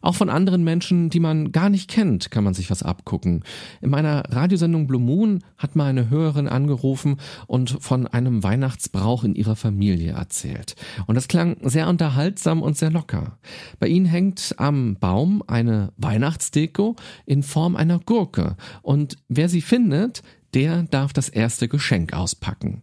Auch 0.00 0.14
von 0.14 0.30
anderen 0.30 0.64
Menschen, 0.64 1.10
die 1.10 1.20
man 1.20 1.52
gar 1.52 1.68
nicht 1.68 1.88
kennt, 1.88 2.30
kann 2.30 2.44
man 2.44 2.54
sich 2.54 2.70
was 2.70 2.82
abgucken. 2.82 3.44
In 3.80 3.90
meiner 3.90 4.22
Radiosendung 4.28 4.86
Blue 4.86 5.00
Moon 5.00 5.44
hat 5.58 5.76
mal 5.76 5.86
eine 5.86 6.10
Hörerin 6.10 6.48
angerufen 6.48 7.16
und 7.46 7.76
von 7.80 8.06
einem 8.06 8.42
Weihnachtsbrauch 8.42 9.24
in 9.24 9.34
ihrer 9.34 9.56
Familie 9.56 10.12
erzählt. 10.12 10.76
Und 11.06 11.14
das 11.14 11.28
klang 11.28 11.56
sehr 11.62 11.88
unterhaltsam 11.88 12.62
und 12.62 12.76
sehr 12.76 12.90
locker. 12.90 13.38
Bei 13.78 13.88
ihnen 13.88 14.06
hängt 14.06 14.54
am 14.58 14.96
Baum 14.98 15.42
eine 15.46 15.92
Weihnachtsdeko 15.96 16.96
in 17.26 17.42
Form 17.42 17.76
einer 17.76 17.98
Gurke. 17.98 18.56
Und 18.82 19.16
wer 19.28 19.48
sie 19.48 19.60
findet, 19.60 20.22
der 20.54 20.82
darf 20.84 21.12
das 21.12 21.28
erste 21.28 21.68
Geschenk 21.68 22.12
auspacken. 22.12 22.82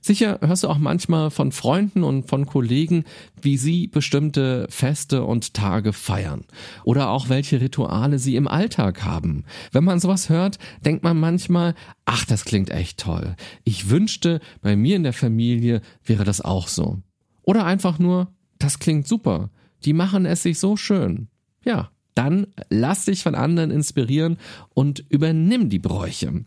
Sicher 0.00 0.38
hörst 0.42 0.64
du 0.64 0.68
auch 0.68 0.78
manchmal 0.78 1.30
von 1.30 1.52
Freunden 1.52 2.02
und 2.04 2.28
von 2.28 2.46
Kollegen, 2.46 3.04
wie 3.40 3.56
sie 3.56 3.88
bestimmte 3.88 4.66
Feste 4.70 5.24
und 5.24 5.54
Tage 5.54 5.92
feiern 5.92 6.44
oder 6.84 7.10
auch 7.10 7.28
welche 7.28 7.60
Rituale 7.60 8.18
sie 8.18 8.36
im 8.36 8.48
Alltag 8.48 9.04
haben. 9.04 9.44
Wenn 9.72 9.84
man 9.84 10.00
sowas 10.00 10.28
hört, 10.28 10.58
denkt 10.84 11.02
man 11.02 11.18
manchmal, 11.18 11.74
ach, 12.04 12.24
das 12.24 12.44
klingt 12.44 12.70
echt 12.70 12.98
toll. 12.98 13.36
Ich 13.64 13.90
wünschte, 13.90 14.40
bei 14.62 14.76
mir 14.76 14.96
in 14.96 15.02
der 15.02 15.12
Familie 15.12 15.80
wäre 16.04 16.24
das 16.24 16.40
auch 16.40 16.68
so. 16.68 16.98
Oder 17.42 17.64
einfach 17.64 17.98
nur, 17.98 18.28
das 18.58 18.78
klingt 18.78 19.06
super. 19.06 19.50
Die 19.84 19.92
machen 19.92 20.26
es 20.26 20.42
sich 20.42 20.58
so 20.58 20.76
schön. 20.76 21.28
Ja, 21.64 21.90
dann 22.16 22.48
lass 22.70 23.04
dich 23.04 23.22
von 23.22 23.34
anderen 23.34 23.70
inspirieren 23.70 24.38
und 24.74 25.04
übernimm 25.10 25.68
die 25.68 25.78
Bräuche. 25.78 26.44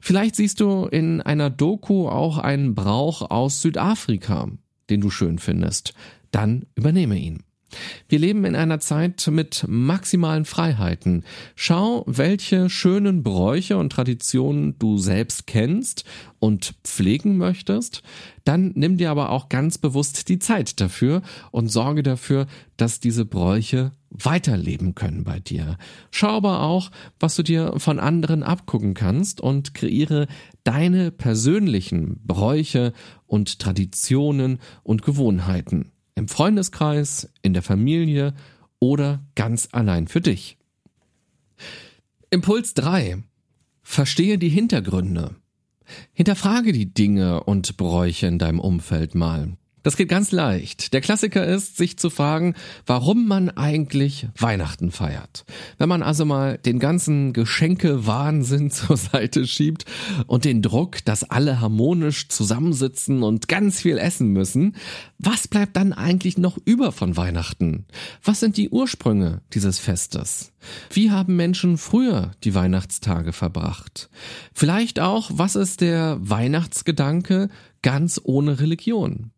Vielleicht 0.00 0.36
siehst 0.36 0.60
du 0.60 0.86
in 0.86 1.20
einer 1.20 1.48
Doku 1.48 2.08
auch 2.08 2.38
einen 2.38 2.74
Brauch 2.74 3.30
aus 3.30 3.62
Südafrika, 3.62 4.50
den 4.90 5.00
du 5.00 5.10
schön 5.10 5.38
findest. 5.38 5.94
Dann 6.32 6.66
übernehme 6.74 7.16
ihn. 7.16 7.44
Wir 8.08 8.18
leben 8.18 8.44
in 8.44 8.56
einer 8.56 8.80
Zeit 8.80 9.28
mit 9.30 9.64
maximalen 9.68 10.44
Freiheiten. 10.44 11.24
Schau, 11.54 12.04
welche 12.06 12.70
schönen 12.70 13.22
Bräuche 13.22 13.76
und 13.76 13.90
Traditionen 13.90 14.78
du 14.78 14.98
selbst 14.98 15.46
kennst 15.46 16.04
und 16.38 16.74
pflegen 16.84 17.36
möchtest. 17.36 18.02
Dann 18.44 18.72
nimm 18.74 18.96
dir 18.96 19.10
aber 19.10 19.30
auch 19.30 19.48
ganz 19.48 19.78
bewusst 19.78 20.28
die 20.28 20.38
Zeit 20.38 20.80
dafür 20.80 21.22
und 21.52 21.68
sorge 21.68 22.02
dafür, 22.02 22.46
dass 22.76 22.98
diese 22.98 23.24
Bräuche 23.24 23.92
weiterleben 24.10 24.94
können 24.94 25.24
bei 25.24 25.38
dir. 25.38 25.78
Schau 26.10 26.36
aber 26.36 26.62
auch, 26.62 26.90
was 27.20 27.36
du 27.36 27.42
dir 27.42 27.74
von 27.78 27.98
anderen 27.98 28.42
abgucken 28.42 28.94
kannst 28.94 29.40
und 29.40 29.74
kreiere 29.74 30.26
deine 30.64 31.10
persönlichen 31.10 32.20
Bräuche 32.24 32.92
und 33.26 33.58
Traditionen 33.58 34.58
und 34.82 35.02
Gewohnheiten. 35.02 35.92
Im 36.14 36.28
Freundeskreis, 36.28 37.30
in 37.42 37.54
der 37.54 37.62
Familie 37.62 38.34
oder 38.78 39.24
ganz 39.34 39.68
allein 39.72 40.08
für 40.08 40.20
dich. 40.20 40.58
Impuls 42.30 42.74
3. 42.74 43.22
Verstehe 43.82 44.38
die 44.38 44.48
Hintergründe. 44.48 45.36
Hinterfrage 46.12 46.72
die 46.72 46.92
Dinge 46.92 47.44
und 47.44 47.76
Bräuche 47.76 48.26
in 48.26 48.38
deinem 48.38 48.60
Umfeld 48.60 49.14
mal. 49.14 49.56
Das 49.82 49.96
geht 49.96 50.08
ganz 50.08 50.30
leicht. 50.30 50.92
Der 50.92 51.00
Klassiker 51.00 51.44
ist, 51.44 51.76
sich 51.76 51.98
zu 51.98 52.08
fragen, 52.08 52.54
warum 52.86 53.26
man 53.26 53.50
eigentlich 53.50 54.28
Weihnachten 54.38 54.92
feiert. 54.92 55.44
Wenn 55.76 55.88
man 55.88 56.02
also 56.02 56.24
mal 56.24 56.58
den 56.58 56.78
ganzen 56.78 57.32
Geschenke-Wahnsinn 57.32 58.70
zur 58.70 58.96
Seite 58.96 59.46
schiebt 59.46 59.84
und 60.26 60.44
den 60.44 60.62
Druck, 60.62 61.04
dass 61.04 61.24
alle 61.24 61.60
harmonisch 61.60 62.28
zusammensitzen 62.28 63.24
und 63.24 63.48
ganz 63.48 63.80
viel 63.80 63.98
essen 63.98 64.28
müssen, 64.28 64.76
was 65.18 65.48
bleibt 65.48 65.76
dann 65.76 65.92
eigentlich 65.92 66.38
noch 66.38 66.58
über 66.64 66.92
von 66.92 67.16
Weihnachten? 67.16 67.86
Was 68.22 68.40
sind 68.40 68.56
die 68.56 68.70
Ursprünge 68.70 69.42
dieses 69.52 69.80
Festes? 69.80 70.52
Wie 70.90 71.10
haben 71.10 71.34
Menschen 71.34 71.76
früher 71.76 72.32
die 72.44 72.54
Weihnachtstage 72.54 73.32
verbracht? 73.32 74.10
Vielleicht 74.52 75.00
auch, 75.00 75.30
was 75.32 75.56
ist 75.56 75.80
der 75.80 76.18
Weihnachtsgedanke 76.20 77.48
ganz 77.82 78.20
ohne 78.22 78.60
Religion? 78.60 79.32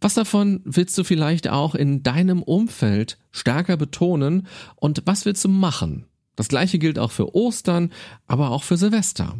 Was 0.00 0.14
davon 0.14 0.60
willst 0.64 0.96
du 0.96 1.04
vielleicht 1.04 1.48
auch 1.48 1.74
in 1.74 2.02
deinem 2.02 2.42
Umfeld 2.42 3.18
stärker 3.30 3.76
betonen 3.76 4.46
und 4.76 5.02
was 5.06 5.24
willst 5.24 5.44
du 5.44 5.48
machen? 5.48 6.06
Das 6.36 6.48
gleiche 6.48 6.78
gilt 6.78 6.98
auch 6.98 7.10
für 7.10 7.34
Ostern, 7.34 7.92
aber 8.26 8.50
auch 8.50 8.62
für 8.62 8.76
Silvester. 8.76 9.36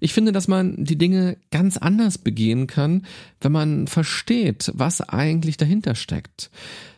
Ich 0.00 0.12
finde, 0.12 0.32
dass 0.32 0.48
man 0.48 0.84
die 0.84 0.98
Dinge 0.98 1.36
ganz 1.50 1.76
anders 1.76 2.18
begehen 2.18 2.66
kann, 2.66 3.06
wenn 3.40 3.52
man 3.52 3.86
versteht, 3.86 4.72
was 4.74 5.00
eigentlich 5.00 5.56
dahinter 5.56 5.94
steckt. 5.94 6.50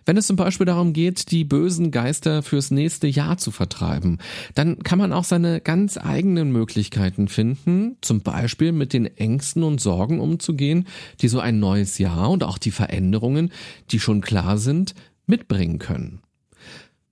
Wenn 0.09 0.17
es 0.17 0.27
zum 0.27 0.37
Beispiel 0.37 0.65
darum 0.65 0.95
geht, 0.95 1.31
die 1.33 1.45
bösen 1.45 1.91
Geister 1.91 2.43
fürs 2.43 2.71
nächste 2.71 3.07
Jahr 3.07 3.37
zu 3.37 3.51
vertreiben, 3.51 4.17
dann 4.55 4.79
kann 4.79 4.99
man 4.99 5.13
auch 5.13 5.25
seine 5.25 5.61
ganz 5.61 5.99
eigenen 5.99 6.51
Möglichkeiten 6.51 7.29
finden, 7.29 7.99
zum 8.01 8.23
Beispiel 8.23 8.73
mit 8.73 8.95
den 8.95 9.05
Ängsten 9.05 9.63
und 9.63 9.83
Sorgen 9.83 10.19
umzugehen, 10.19 10.87
die 11.21 11.29
so 11.29 11.41
ein 11.41 11.61
neues 11.61 11.99
Jahr 11.99 12.31
und 12.31 12.43
auch 12.43 12.57
die 12.57 12.71
Veränderungen, 12.71 13.53
die 13.91 14.01
schon 14.01 14.23
klar 14.23 14.57
sind, 14.57 14.95
mitbringen 15.27 15.79
können. 15.79 16.21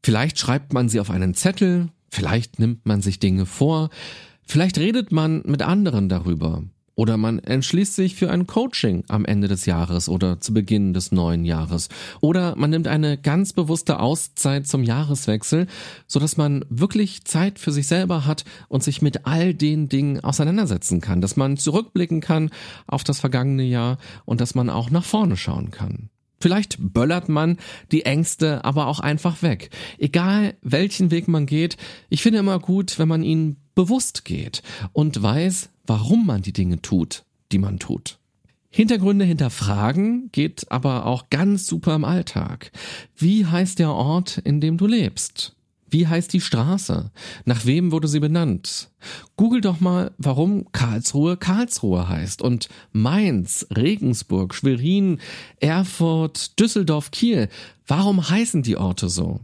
Vielleicht 0.02 0.38
schreibt 0.38 0.72
man 0.72 0.88
sie 0.88 0.98
auf 0.98 1.10
einen 1.10 1.34
Zettel, 1.34 1.88
vielleicht 2.10 2.58
nimmt 2.58 2.86
man 2.86 3.02
sich 3.02 3.18
Dinge 3.18 3.44
vor, 3.44 3.90
vielleicht 4.46 4.78
redet 4.78 5.12
man 5.12 5.42
mit 5.44 5.62
anderen 5.62 6.08
darüber. 6.08 6.62
Oder 6.98 7.18
man 7.18 7.38
entschließt 7.38 7.94
sich 7.94 8.14
für 8.14 8.30
ein 8.30 8.46
Coaching 8.46 9.04
am 9.08 9.26
Ende 9.26 9.48
des 9.48 9.66
Jahres 9.66 10.08
oder 10.08 10.40
zu 10.40 10.54
Beginn 10.54 10.94
des 10.94 11.12
neuen 11.12 11.44
Jahres. 11.44 11.90
Oder 12.22 12.56
man 12.56 12.70
nimmt 12.70 12.88
eine 12.88 13.18
ganz 13.18 13.52
bewusste 13.52 14.00
Auszeit 14.00 14.66
zum 14.66 14.82
Jahreswechsel, 14.82 15.66
so 16.06 16.18
dass 16.18 16.38
man 16.38 16.64
wirklich 16.70 17.24
Zeit 17.24 17.58
für 17.58 17.70
sich 17.70 17.86
selber 17.86 18.24
hat 18.24 18.46
und 18.68 18.82
sich 18.82 19.02
mit 19.02 19.26
all 19.26 19.52
den 19.52 19.90
Dingen 19.90 20.20
auseinandersetzen 20.24 21.02
kann, 21.02 21.20
dass 21.20 21.36
man 21.36 21.58
zurückblicken 21.58 22.22
kann 22.22 22.48
auf 22.86 23.04
das 23.04 23.20
vergangene 23.20 23.64
Jahr 23.64 23.98
und 24.24 24.40
dass 24.40 24.54
man 24.54 24.70
auch 24.70 24.88
nach 24.90 25.04
vorne 25.04 25.36
schauen 25.36 25.70
kann. 25.70 26.08
Vielleicht 26.40 26.76
böllert 26.78 27.28
man 27.28 27.58
die 27.92 28.06
Ängste 28.06 28.64
aber 28.64 28.86
auch 28.86 29.00
einfach 29.00 29.42
weg. 29.42 29.68
Egal 29.98 30.54
welchen 30.62 31.10
Weg 31.10 31.28
man 31.28 31.44
geht, 31.44 31.76
ich 32.08 32.22
finde 32.22 32.38
immer 32.38 32.58
gut, 32.58 32.98
wenn 32.98 33.08
man 33.08 33.22
ihn 33.22 33.56
bewusst 33.76 34.24
geht 34.24 34.64
und 34.92 35.22
weiß, 35.22 35.68
warum 35.86 36.26
man 36.26 36.42
die 36.42 36.52
Dinge 36.52 36.82
tut, 36.82 37.22
die 37.52 37.58
man 37.58 37.78
tut. 37.78 38.18
Hintergründe 38.70 39.24
hinterfragen 39.24 40.30
geht 40.32 40.70
aber 40.70 41.06
auch 41.06 41.30
ganz 41.30 41.66
super 41.66 41.94
im 41.94 42.04
Alltag. 42.04 42.72
Wie 43.16 43.46
heißt 43.46 43.78
der 43.78 43.92
Ort, 43.92 44.38
in 44.38 44.60
dem 44.60 44.76
du 44.76 44.86
lebst? 44.86 45.56
Wie 45.88 46.08
heißt 46.08 46.32
die 46.32 46.40
Straße? 46.40 47.12
Nach 47.44 47.64
wem 47.64 47.92
wurde 47.92 48.08
sie 48.08 48.18
benannt? 48.18 48.90
Google 49.36 49.60
doch 49.60 49.78
mal, 49.80 50.12
warum 50.18 50.70
Karlsruhe 50.72 51.36
Karlsruhe 51.36 52.08
heißt 52.08 52.42
und 52.42 52.68
Mainz, 52.92 53.66
Regensburg, 53.74 54.54
Schwerin, 54.54 55.20
Erfurt, 55.60 56.58
Düsseldorf, 56.58 57.12
Kiel. 57.12 57.48
Warum 57.86 58.28
heißen 58.28 58.62
die 58.62 58.76
Orte 58.76 59.08
so? 59.08 59.40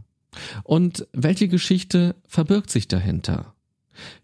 Und 0.63 1.07
welche 1.13 1.47
Geschichte 1.47 2.15
verbirgt 2.27 2.69
sich 2.69 2.87
dahinter? 2.87 3.52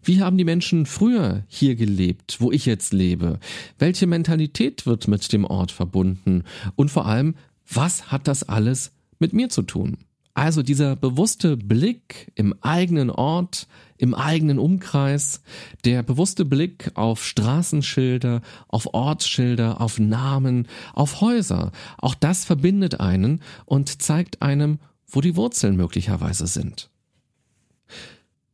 Wie 0.02 0.20
haben 0.20 0.36
die 0.36 0.44
Menschen 0.44 0.86
früher 0.86 1.44
hier 1.48 1.74
gelebt, 1.76 2.36
wo 2.40 2.50
ich 2.52 2.66
jetzt 2.66 2.92
lebe? 2.92 3.38
Welche 3.78 4.06
Mentalität 4.06 4.86
wird 4.86 5.08
mit 5.08 5.32
dem 5.32 5.44
Ort 5.44 5.72
verbunden? 5.72 6.44
Und 6.76 6.90
vor 6.90 7.06
allem, 7.06 7.34
was 7.72 8.10
hat 8.10 8.28
das 8.28 8.42
alles 8.48 8.92
mit 9.18 9.32
mir 9.32 9.48
zu 9.48 9.62
tun? 9.62 9.98
Also 10.34 10.62
dieser 10.62 10.96
bewusste 10.96 11.56
Blick 11.56 12.32
im 12.34 12.54
eigenen 12.62 13.10
Ort, 13.10 13.66
im 13.98 14.14
eigenen 14.14 14.58
Umkreis, 14.58 15.42
der 15.84 16.02
bewusste 16.02 16.44
Blick 16.44 16.92
auf 16.94 17.24
Straßenschilder, 17.24 18.40
auf 18.68 18.94
Ortsschilder, 18.94 19.80
auf 19.80 19.98
Namen, 19.98 20.68
auf 20.94 21.20
Häuser, 21.20 21.72
auch 21.98 22.14
das 22.14 22.44
verbindet 22.44 23.00
einen 23.00 23.42
und 23.66 24.00
zeigt 24.00 24.40
einem, 24.40 24.78
wo 25.06 25.20
die 25.20 25.36
Wurzeln 25.36 25.76
möglicherweise 25.76 26.46
sind. 26.46 26.90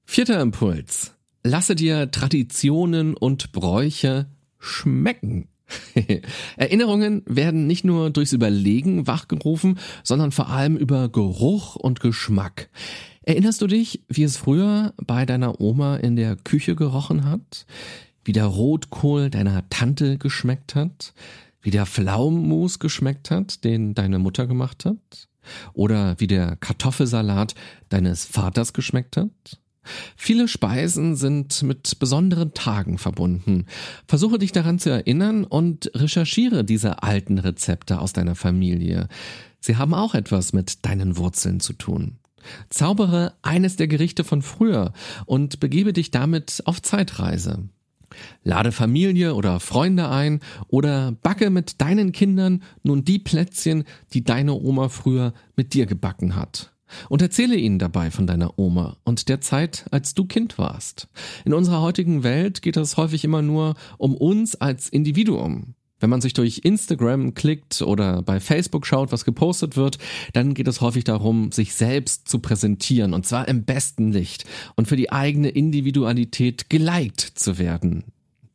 Vierter 0.08 0.40
Impuls. 0.40 1.12
Lasse 1.42 1.74
dir 1.74 2.10
Traditionen 2.10 3.14
und 3.14 3.52
Bräuche 3.52 4.26
schmecken. 4.58 5.48
Erinnerungen 6.56 7.22
werden 7.26 7.66
nicht 7.66 7.84
nur 7.84 8.10
durchs 8.10 8.32
Überlegen 8.32 9.08
wachgerufen, 9.08 9.78
sondern 10.04 10.30
vor 10.30 10.48
allem 10.48 10.76
über 10.76 11.08
Geruch 11.08 11.74
und 11.74 12.00
Geschmack. 12.00 12.70
Erinnerst 13.22 13.60
du 13.60 13.66
dich, 13.66 14.04
wie 14.08 14.22
es 14.22 14.36
früher 14.36 14.94
bei 14.96 15.26
deiner 15.26 15.60
Oma 15.60 15.96
in 15.96 16.14
der 16.14 16.36
Küche 16.36 16.76
gerochen 16.76 17.24
hat? 17.24 17.66
Wie 18.24 18.32
der 18.32 18.46
Rotkohl 18.46 19.28
deiner 19.28 19.68
Tante 19.68 20.18
geschmeckt 20.18 20.76
hat? 20.76 21.14
Wie 21.60 21.72
der 21.72 21.84
Pflaumenmus 21.84 22.78
geschmeckt 22.78 23.32
hat, 23.32 23.64
den 23.64 23.94
deine 23.94 24.20
Mutter 24.20 24.46
gemacht 24.46 24.84
hat? 24.84 25.28
Oder 25.74 26.18
wie 26.20 26.28
der 26.28 26.56
Kartoffelsalat 26.56 27.56
deines 27.88 28.24
Vaters 28.24 28.72
geschmeckt 28.72 29.16
hat? 29.16 29.58
Viele 30.16 30.48
Speisen 30.48 31.16
sind 31.16 31.62
mit 31.62 31.98
besonderen 31.98 32.54
Tagen 32.54 32.98
verbunden. 32.98 33.66
Versuche 34.06 34.38
dich 34.38 34.52
daran 34.52 34.78
zu 34.78 34.90
erinnern 34.90 35.44
und 35.44 35.90
recherchiere 35.94 36.64
diese 36.64 37.02
alten 37.02 37.38
Rezepte 37.38 38.00
aus 38.00 38.12
deiner 38.12 38.34
Familie. 38.34 39.08
Sie 39.60 39.76
haben 39.76 39.94
auch 39.94 40.14
etwas 40.14 40.52
mit 40.52 40.84
deinen 40.84 41.16
Wurzeln 41.16 41.60
zu 41.60 41.72
tun. 41.72 42.18
Zaubere 42.70 43.34
eines 43.42 43.76
der 43.76 43.88
Gerichte 43.88 44.24
von 44.24 44.42
früher 44.42 44.92
und 45.24 45.60
begebe 45.60 45.92
dich 45.92 46.10
damit 46.10 46.62
auf 46.64 46.80
Zeitreise. 46.82 47.68
Lade 48.44 48.72
Familie 48.72 49.34
oder 49.34 49.60
Freunde 49.60 50.08
ein 50.08 50.40
oder 50.68 51.12
backe 51.22 51.50
mit 51.50 51.80
deinen 51.80 52.12
Kindern 52.12 52.62
nun 52.82 53.04
die 53.04 53.18
Plätzchen, 53.18 53.84
die 54.12 54.24
deine 54.24 54.54
Oma 54.54 54.88
früher 54.88 55.32
mit 55.56 55.74
dir 55.74 55.86
gebacken 55.86 56.36
hat. 56.36 56.75
Und 57.08 57.22
erzähle 57.22 57.56
ihnen 57.56 57.78
dabei 57.78 58.10
von 58.10 58.26
deiner 58.26 58.58
Oma 58.58 58.96
und 59.04 59.28
der 59.28 59.40
Zeit, 59.40 59.86
als 59.90 60.14
du 60.14 60.24
Kind 60.24 60.58
warst. 60.58 61.08
In 61.44 61.54
unserer 61.54 61.82
heutigen 61.82 62.22
Welt 62.22 62.62
geht 62.62 62.76
es 62.76 62.96
häufig 62.96 63.24
immer 63.24 63.42
nur 63.42 63.74
um 63.98 64.14
uns 64.14 64.54
als 64.56 64.88
Individuum. 64.88 65.74
Wenn 65.98 66.10
man 66.10 66.20
sich 66.20 66.34
durch 66.34 66.60
Instagram 66.62 67.32
klickt 67.32 67.80
oder 67.80 68.20
bei 68.20 68.38
Facebook 68.38 68.86
schaut, 68.86 69.12
was 69.12 69.24
gepostet 69.24 69.76
wird, 69.76 69.98
dann 70.34 70.52
geht 70.52 70.68
es 70.68 70.82
häufig 70.82 71.04
darum, 71.04 71.52
sich 71.52 71.74
selbst 71.74 72.28
zu 72.28 72.38
präsentieren 72.40 73.14
und 73.14 73.24
zwar 73.24 73.48
im 73.48 73.64
besten 73.64 74.12
Licht 74.12 74.44
und 74.74 74.88
für 74.88 74.96
die 74.96 75.10
eigene 75.10 75.48
Individualität 75.48 76.68
geliked 76.68 77.20
zu 77.20 77.58
werden. 77.58 78.04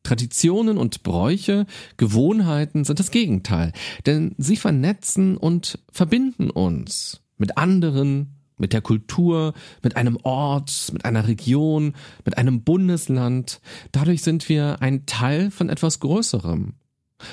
Traditionen 0.03 0.77
und 0.77 1.03
Bräuche, 1.03 1.65
Gewohnheiten 1.97 2.83
sind 2.83 2.99
das 2.99 3.11
Gegenteil, 3.11 3.71
denn 4.05 4.35
sie 4.37 4.55
vernetzen 4.55 5.37
und 5.37 5.79
verbinden 5.91 6.49
uns 6.49 7.20
mit 7.41 7.57
anderen, 7.57 8.37
mit 8.57 8.71
der 8.71 8.81
Kultur, 8.81 9.53
mit 9.81 9.97
einem 9.97 10.17
Ort, 10.23 10.91
mit 10.93 11.03
einer 11.03 11.27
Region, 11.27 11.93
mit 12.23 12.37
einem 12.37 12.63
Bundesland. 12.63 13.59
Dadurch 13.91 14.21
sind 14.21 14.47
wir 14.47 14.81
ein 14.81 15.05
Teil 15.05 15.51
von 15.51 15.67
etwas 15.67 15.99
Größerem. 15.99 16.75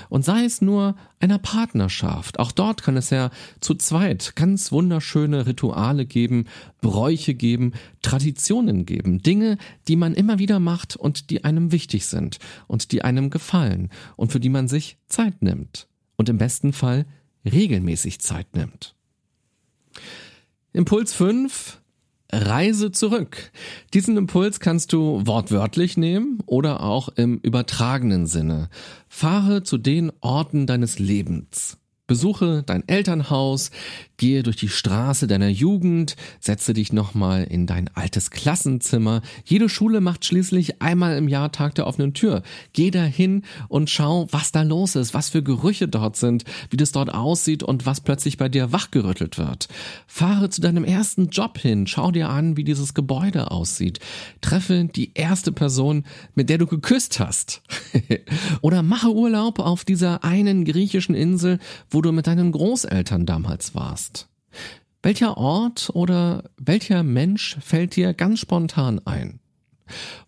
Und 0.09 0.25
sei 0.25 0.45
es 0.45 0.61
nur 0.61 0.97
einer 1.21 1.39
Partnerschaft. 1.39 2.39
Auch 2.39 2.53
dort 2.53 2.83
kann 2.83 2.97
es 2.97 3.11
ja 3.11 3.31
zu 3.61 3.75
zweit 3.75 4.37
ganz 4.37 4.73
wunderschöne 4.73 5.47
Rituale 5.47 6.05
geben, 6.05 6.45
Bräuche 6.81 7.35
geben, 7.35 7.73
Traditionen 8.03 8.85
geben. 8.85 9.23
Dinge, 9.23 9.57
die 9.87 9.97
man 9.97 10.15
immer 10.15 10.39
wieder 10.39 10.61
macht 10.61 10.97
und 10.97 11.31
die 11.31 11.45
einem 11.45 11.73
wichtig 11.73 12.07
sind 12.07 12.39
und 12.67 12.93
die 12.93 13.03
einem 13.03 13.31
gefallen 13.31 13.91
und 14.17 14.33
für 14.33 14.41
die 14.41 14.51
man 14.51 14.69
sich 14.69 14.99
Zeit 15.07 15.43
nimmt. 15.43 15.89
Und 16.17 16.29
im 16.29 16.39
besten 16.39 16.73
Fall 16.73 17.07
regelmäßig 17.45 18.21
Zeit 18.21 18.55
nimmt. 18.55 18.98
Impuls 20.73 21.13
5. 21.15 21.81
Reise 22.31 22.93
zurück. 22.93 23.51
Diesen 23.95 24.17
Impuls 24.19 24.61
kannst 24.61 24.93
du 24.93 25.27
wortwörtlich 25.27 25.97
nehmen 25.97 26.41
oder 26.45 26.83
auch 26.83 27.09
im 27.09 27.39
übertragenen 27.39 28.27
Sinne. 28.27 28.69
Fahre 29.09 29.63
zu 29.63 29.79
den 29.79 30.13
Orten 30.21 30.67
deines 30.67 30.99
Lebens. 30.99 31.79
Besuche 32.09 32.65
dein 32.65 32.89
Elternhaus, 32.89 33.71
gehe 34.17 34.43
durch 34.43 34.57
die 34.57 34.71
Straße 34.71 35.27
deiner 35.27 35.49
Jugend, 35.49 36.17
setze 36.41 36.73
dich 36.73 36.93
nochmal 36.93 37.45
in 37.45 37.67
dein 37.67 37.89
altes 37.95 38.31
Klassenzimmer. 38.31 39.21
Jede 39.45 39.69
Schule 39.69 40.01
macht 40.01 40.25
schließlich 40.25 40.81
einmal 40.81 41.19
im 41.19 41.29
Jahr 41.29 41.53
Tag 41.53 41.75
der 41.75 41.87
offenen 41.87 42.15
Tür. 42.15 42.43
Geh 42.73 42.91
dahin 42.91 43.43
und 43.69 43.91
schau, 43.91 44.27
was 44.31 44.53
da 44.53 44.63
los 44.63 44.97
ist, 44.97 45.13
was 45.13 45.29
für 45.29 45.43
Gerüche 45.43 45.87
dort 45.87 46.17
sind, 46.17 46.45
wie 46.71 46.79
das 46.79 46.93
dort 46.93 47.13
aussieht 47.13 47.63
und 47.63 47.85
was 47.85 48.01
plötzlich 48.01 48.39
bei 48.39 48.49
dir 48.49 48.73
wachgerüttelt 48.73 49.37
wird. 49.37 49.69
Fahre 50.07 50.49
zu 50.49 50.63
deinem 50.63 50.85
ersten 50.85 51.29
Job 51.29 51.59
hin, 51.59 51.87
schau 51.87 52.11
dir 52.11 52.31
an, 52.31 52.57
wie 52.57 52.65
dieses 52.65 52.95
Gebäude 52.95 53.51
aussieht. 53.51 54.01
Treffe 54.41 54.87
die 54.87 55.13
erste 55.13 55.53
Person, 55.53 56.05
mit 56.35 56.49
der 56.49 56.57
du 56.57 56.67
geküsst 56.67 57.21
hast. 57.21 57.61
Oder 58.63 58.83
mache 58.83 59.13
Urlaub 59.13 59.59
auf 59.59 59.85
dieser 59.85 60.25
einen 60.25 60.65
griechischen 60.65 61.15
Insel, 61.15 61.59
wo 61.91 61.98
wo 61.99 62.03
du 62.03 62.13
mit 62.13 62.29
deinen 62.29 62.53
Großeltern 62.53 63.27
damals 63.27 63.75
warst. 63.75 64.29
Welcher 65.03 65.37
Ort 65.37 65.91
oder 65.95 66.45
welcher 66.57 67.03
Mensch 67.03 67.57
fällt 67.61 67.97
dir 67.97 68.15
ganz 68.15 68.39
spontan 68.39 69.01
ein? 69.05 69.41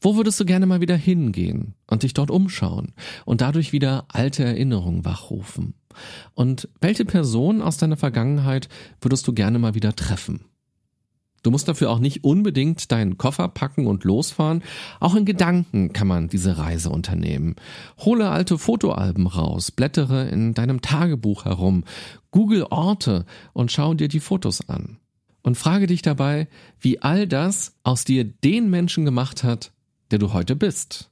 Wo 0.01 0.17
würdest 0.17 0.41
du 0.41 0.45
gerne 0.45 0.67
mal 0.67 0.81
wieder 0.81 0.97
hingehen 0.97 1.75
und 1.87 2.03
dich 2.03 2.13
dort 2.13 2.33
umschauen 2.33 2.93
und 3.25 3.41
dadurch 3.41 3.71
wieder 3.71 4.07
alte 4.09 4.43
Erinnerungen 4.43 5.05
wachrufen? 5.05 5.75
Und 6.35 6.69
welche 6.81 7.05
Person 7.05 7.63
aus 7.63 7.77
deiner 7.77 7.97
Vergangenheit 7.97 8.69
würdest 9.01 9.29
du 9.29 9.33
gerne 9.33 9.61
mal 9.61 9.77
wieder 9.77 9.95
treffen? 9.95 10.47
Du 11.43 11.51
musst 11.51 11.69
dafür 11.69 11.91
auch 11.91 11.99
nicht 11.99 12.25
unbedingt 12.25 12.93
deinen 12.93 13.17
Koffer 13.17 13.49
packen 13.49 13.87
und 13.87 14.05
losfahren. 14.05 14.63
Auch 15.01 15.15
in 15.15 15.25
Gedanken 15.25 15.93
kann 15.93 16.07
man 16.07 16.29
diese 16.29 16.59
Reise 16.59 16.91
unternehmen. 16.91 17.57
Hole 17.99 18.29
alte 18.29 18.59
Fotoalben 18.59 19.27
raus, 19.27 19.71
blättere 19.71 20.29
in 20.29 20.53
deinem 20.53 20.83
Tagebuch 20.83 21.47
herum, 21.47 21.85
google 22.31 22.65
Orte 22.65 23.25
und 23.53 23.73
schau 23.73 23.95
dir 23.95 24.09
die 24.09 24.21
Fotos 24.21 24.69
an. 24.69 24.99
Und 25.43 25.57
frage 25.57 25.87
dich 25.87 26.03
dabei, 26.03 26.49
wie 26.79 27.01
all 27.01 27.27
das 27.27 27.75
aus 27.83 28.05
dir 28.05 28.25
den 28.25 28.69
Menschen 28.69 29.07
gemacht 29.07 29.43
hat, 29.43 29.73
der 30.11 30.19
du 30.19 30.35
heute 30.35 30.55
bist. 30.55 31.11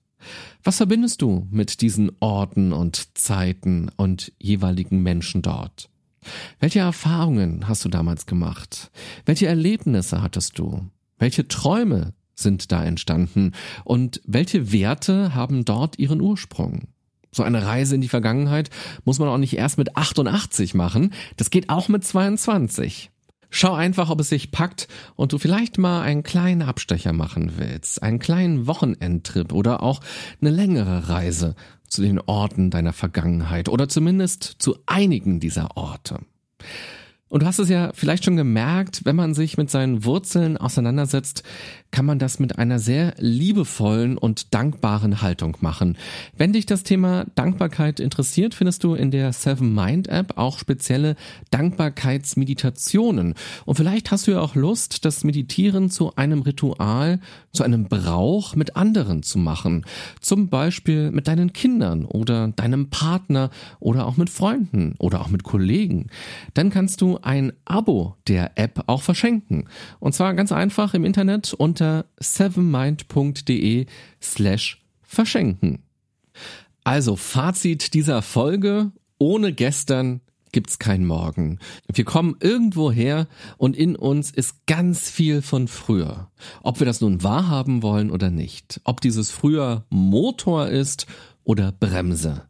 Was 0.62 0.76
verbindest 0.76 1.23
du 1.23 1.47
mit 1.50 1.80
diesen 1.80 2.12
Orten 2.20 2.73
und 2.73 3.16
Zeiten 3.16 3.90
und 3.97 4.32
jeweiligen 4.38 5.02
Menschen 5.02 5.40
dort? 5.40 5.88
Welche 6.61 6.81
Erfahrungen 6.81 7.69
hast 7.69 7.85
du 7.85 7.89
damals 7.89 8.27
gemacht? 8.27 8.91
Welche 9.25 9.47
Erlebnisse 9.47 10.23
hattest 10.23 10.59
du? 10.59 10.87
Welche 11.19 11.49
Träume 11.49 12.15
sind 12.35 12.71
da 12.73 12.85
entstanden? 12.85 13.53
Und 13.85 14.21
welche 14.25 14.73
Werte 14.73 15.35
haben 15.35 15.65
dort 15.65 15.99
ihren 15.99 16.21
Ursprung? 16.21 16.89
So 17.31 17.43
eine 17.43 17.67
Reise 17.67 17.95
in 17.95 18.01
die 18.01 18.09
Vergangenheit 18.09 18.71
muss 19.05 19.19
man 19.19 19.29
auch 19.29 19.39
nicht 19.39 19.57
erst 19.57 19.79
mit 19.79 19.97
88 19.97 20.75
machen. 20.75 21.13
Das 21.37 21.51
geht 21.51 21.69
auch 21.69 21.89
mit 21.89 22.05
22. 22.05 23.11
Schau 23.51 23.73
einfach, 23.73 24.11
ob 24.11 24.21
es 24.21 24.29
sich 24.29 24.51
packt 24.51 24.89
und 25.17 25.33
du 25.33 25.39
vielleicht 25.39 25.79
mal 25.79 26.03
einen 26.03 26.23
kleinen 26.23 26.63
Abstecher 26.63 27.15
machen 27.15 27.55
willst, 27.57 28.03
einen 28.03 28.19
kleinen 28.19 28.67
Wochenendtrip 28.67 29.53
oder 29.53 29.83
auch 29.83 30.01
eine 30.41 30.51
längere 30.51 31.09
Reise 31.09 31.55
zu 31.88 32.02
den 32.02 32.21
Orten 32.21 32.71
deiner 32.71 32.92
Vergangenheit 32.92 33.68
oder 33.68 33.88
zumindest 33.88 34.45
zu 34.59 34.78
einigen 34.87 35.40
dieser 35.40 35.76
Orte. 35.76 36.21
Und 37.28 37.43
du 37.43 37.47
hast 37.47 37.58
es 37.58 37.69
ja 37.69 37.91
vielleicht 37.95 38.25
schon 38.25 38.36
gemerkt, 38.36 39.04
wenn 39.04 39.17
man 39.17 39.34
sich 39.34 39.58
mit 39.58 39.71
seinen 39.71 40.04
Wurzeln 40.04 40.56
auseinandersetzt, 40.56 41.43
kann 41.91 42.04
man 42.04 42.19
das 42.19 42.38
mit 42.38 42.58
einer 42.58 42.78
sehr 42.78 43.14
liebevollen 43.19 44.19
und 44.19 44.54
dankbaren 44.54 45.23
Haltung 45.23 45.56
machen. 45.60 45.97
Wenn 46.36 46.52
dich 46.52 46.67
das 46.67 46.82
Thema 46.82 47.26
Dankbarkeit 47.34 47.99
interessiert, 48.00 48.54
findest 48.54 48.84
du 48.84 48.95
in 48.95 49.10
der 49.10 49.32
Seven 49.32 49.75
Mind 49.75 50.08
App 50.08 50.36
auch 50.36 50.58
spezielle 50.58 51.17
Dankbarkeitsmeditationen. 51.50 53.34
Und 53.64 53.75
vielleicht 53.75 54.10
hast 54.10 54.26
du 54.26 54.32
ja 54.32 54.41
auch 54.41 54.54
Lust, 54.54 55.04
das 55.04 55.25
Meditieren 55.25 55.91
zu 55.91 56.14
einem 56.17 56.43
Ritual, 56.43 57.21
zu 57.52 57.62
einem 57.62 57.88
Brauch 57.88 58.54
mit 58.54 58.76
anderen 58.76 59.23
zu 59.23 59.38
machen. 59.38 59.84
Zum 60.21 60.49
Beispiel 60.49 61.10
mit 61.10 61.26
deinen 61.26 61.52
Kindern 61.52 62.04
oder 62.04 62.49
deinem 62.49 62.91
Partner 62.91 63.50
oder 63.80 64.06
auch 64.06 64.17
mit 64.17 64.30
Freunden 64.30 64.95
oder 64.99 65.21
auch 65.21 65.28
mit 65.28 65.43
Kollegen. 65.43 66.08
Dann 66.54 66.71
kannst 66.71 67.00
ein 67.25 67.52
Abo 67.65 68.17
der 68.26 68.59
App 68.59 68.85
auch 68.87 69.02
verschenken. 69.02 69.69
Und 70.00 70.15
zwar 70.15 70.35
ganz 70.35 70.52
einfach 70.52 70.95
im 70.95 71.04
Internet 71.04 71.54
unter 71.54 72.07
sevenmind.de 72.19 73.87
slash 74.21 74.85
verschenken. 75.02 75.83
Also 76.85 77.17
Fazit 77.17 77.95
dieser 77.95 78.23
Folge. 78.23 78.93
Ohne 79.19 79.52
gestern 79.52 80.21
gibt's 80.52 80.78
kein 80.78 81.04
Morgen. 81.04 81.59
Wir 81.93 82.04
kommen 82.04 82.37
irgendwo 82.41 82.91
her 82.91 83.26
und 83.57 83.76
in 83.76 83.97
uns 83.97 84.31
ist 84.31 84.67
ganz 84.67 85.11
viel 85.11 85.43
von 85.43 85.69
früher. 85.69 86.31
Ob 86.63 86.81
wir 86.81 86.87
das 86.87 87.00
nun 87.00 87.23
wahrhaben 87.23 87.83
wollen 87.83 88.11
oder 88.11 88.31
nicht. 88.31 88.81
Ob 88.85 89.00
dieses 89.00 89.31
früher 89.31 89.85
Motor 89.91 90.69
ist 90.69 91.07
oder 91.45 91.73
Bremse. 91.73 92.48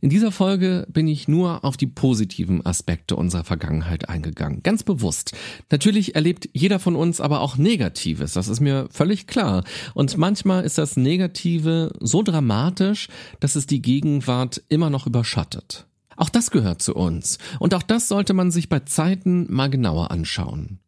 In 0.00 0.10
dieser 0.10 0.32
Folge 0.32 0.86
bin 0.88 1.08
ich 1.08 1.28
nur 1.28 1.64
auf 1.64 1.76
die 1.76 1.86
positiven 1.86 2.64
Aspekte 2.64 3.16
unserer 3.16 3.44
Vergangenheit 3.44 4.08
eingegangen. 4.08 4.62
Ganz 4.62 4.82
bewusst. 4.82 5.36
Natürlich 5.70 6.14
erlebt 6.14 6.48
jeder 6.52 6.78
von 6.78 6.96
uns 6.96 7.20
aber 7.20 7.40
auch 7.40 7.56
Negatives. 7.56 8.32
Das 8.32 8.48
ist 8.48 8.60
mir 8.60 8.88
völlig 8.90 9.26
klar. 9.26 9.64
Und 9.94 10.16
manchmal 10.16 10.64
ist 10.64 10.78
das 10.78 10.96
Negative 10.96 11.92
so 12.00 12.22
dramatisch, 12.22 13.08
dass 13.40 13.56
es 13.56 13.66
die 13.66 13.82
Gegenwart 13.82 14.62
immer 14.68 14.90
noch 14.90 15.06
überschattet. 15.06 15.86
Auch 16.16 16.30
das 16.30 16.50
gehört 16.50 16.82
zu 16.82 16.94
uns. 16.94 17.38
Und 17.58 17.74
auch 17.74 17.82
das 17.82 18.08
sollte 18.08 18.32
man 18.32 18.50
sich 18.50 18.68
bei 18.68 18.80
Zeiten 18.80 19.52
mal 19.52 19.68
genauer 19.68 20.10
anschauen. 20.10 20.80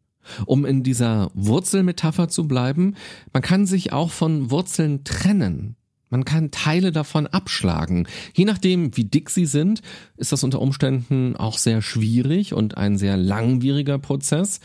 Um 0.45 0.65
in 0.65 0.83
dieser 0.83 1.31
Wurzelmetapher 1.33 2.29
zu 2.29 2.47
bleiben, 2.47 2.95
man 3.33 3.41
kann 3.41 3.65
sich 3.65 3.93
auch 3.93 4.11
von 4.11 4.51
Wurzeln 4.51 5.03
trennen. 5.03 5.75
Man 6.09 6.25
kann 6.25 6.49
Teile 6.49 6.91
davon 6.91 7.27
abschlagen. 7.27 8.07
Je 8.33 8.45
nachdem, 8.45 8.97
wie 8.97 9.03
dick 9.03 9.29
sie 9.29 9.45
sind, 9.45 9.81
ist 10.17 10.31
das 10.31 10.43
unter 10.43 10.59
Umständen 10.59 11.35
auch 11.35 11.57
sehr 11.57 11.81
schwierig 11.81 12.53
und 12.53 12.77
ein 12.77 12.97
sehr 12.97 13.15
langwieriger 13.15 13.99
Prozess. 13.99 14.59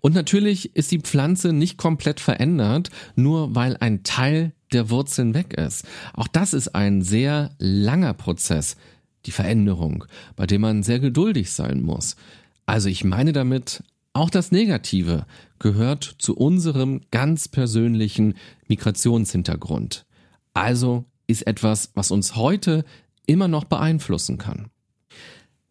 Und 0.00 0.14
natürlich 0.14 0.74
ist 0.74 0.90
die 0.90 1.00
Pflanze 1.00 1.52
nicht 1.52 1.76
komplett 1.76 2.18
verändert, 2.18 2.90
nur 3.14 3.54
weil 3.54 3.76
ein 3.76 4.02
Teil 4.02 4.52
der 4.72 4.90
Wurzeln 4.90 5.34
weg 5.34 5.54
ist. 5.54 5.86
Auch 6.14 6.28
das 6.28 6.52
ist 6.52 6.74
ein 6.74 7.02
sehr 7.02 7.50
langer 7.58 8.14
Prozess, 8.14 8.76
die 9.24 9.30
Veränderung, 9.30 10.04
bei 10.34 10.46
dem 10.46 10.62
man 10.62 10.82
sehr 10.82 10.98
geduldig 10.98 11.52
sein 11.52 11.80
muss. 11.80 12.16
Also 12.66 12.88
ich 12.88 13.04
meine 13.04 13.32
damit, 13.32 13.82
auch 14.12 14.30
das 14.30 14.50
Negative 14.50 15.26
gehört 15.60 16.16
zu 16.18 16.36
unserem 16.36 17.02
ganz 17.12 17.46
persönlichen 17.46 18.34
Migrationshintergrund. 18.66 20.06
Also 20.54 21.04
ist 21.26 21.46
etwas, 21.46 21.90
was 21.94 22.10
uns 22.10 22.36
heute 22.36 22.84
immer 23.26 23.48
noch 23.48 23.64
beeinflussen 23.64 24.38
kann. 24.38 24.70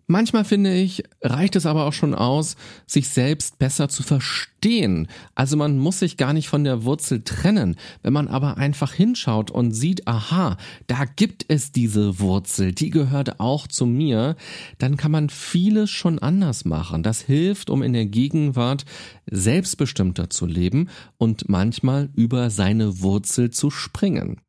Manchmal 0.09 0.45
finde 0.45 0.73
ich, 0.73 1.03
reicht 1.21 1.57
es 1.57 1.65
aber 1.65 1.85
auch 1.85 1.91
schon 1.91 2.15
aus, 2.15 2.55
sich 2.85 3.09
selbst 3.09 3.59
besser 3.59 3.89
zu 3.89 4.03
verstehen. 4.03 5.09
Also 5.35 5.57
man 5.57 5.77
muss 5.77 5.99
sich 5.99 6.15
gar 6.15 6.31
nicht 6.31 6.47
von 6.47 6.63
der 6.63 6.85
Wurzel 6.85 7.23
trennen. 7.23 7.75
Wenn 8.03 8.13
man 8.13 8.29
aber 8.29 8.55
einfach 8.55 8.93
hinschaut 8.93 9.51
und 9.51 9.73
sieht, 9.73 10.07
aha, 10.07 10.55
da 10.87 11.03
gibt 11.03 11.43
es 11.49 11.73
diese 11.73 12.21
Wurzel, 12.21 12.71
die 12.71 12.89
gehört 12.89 13.41
auch 13.41 13.67
zu 13.67 13.85
mir, 13.85 14.37
dann 14.77 14.95
kann 14.95 15.11
man 15.11 15.29
vieles 15.29 15.89
schon 15.89 16.19
anders 16.19 16.63
machen. 16.63 17.03
Das 17.03 17.19
hilft, 17.19 17.69
um 17.69 17.83
in 17.83 17.91
der 17.91 18.05
Gegenwart 18.05 18.85
selbstbestimmter 19.29 20.29
zu 20.29 20.45
leben 20.45 20.87
und 21.17 21.49
manchmal 21.49 22.11
über 22.15 22.49
seine 22.49 23.01
Wurzel 23.01 23.49
zu 23.49 23.69
springen. 23.69 24.39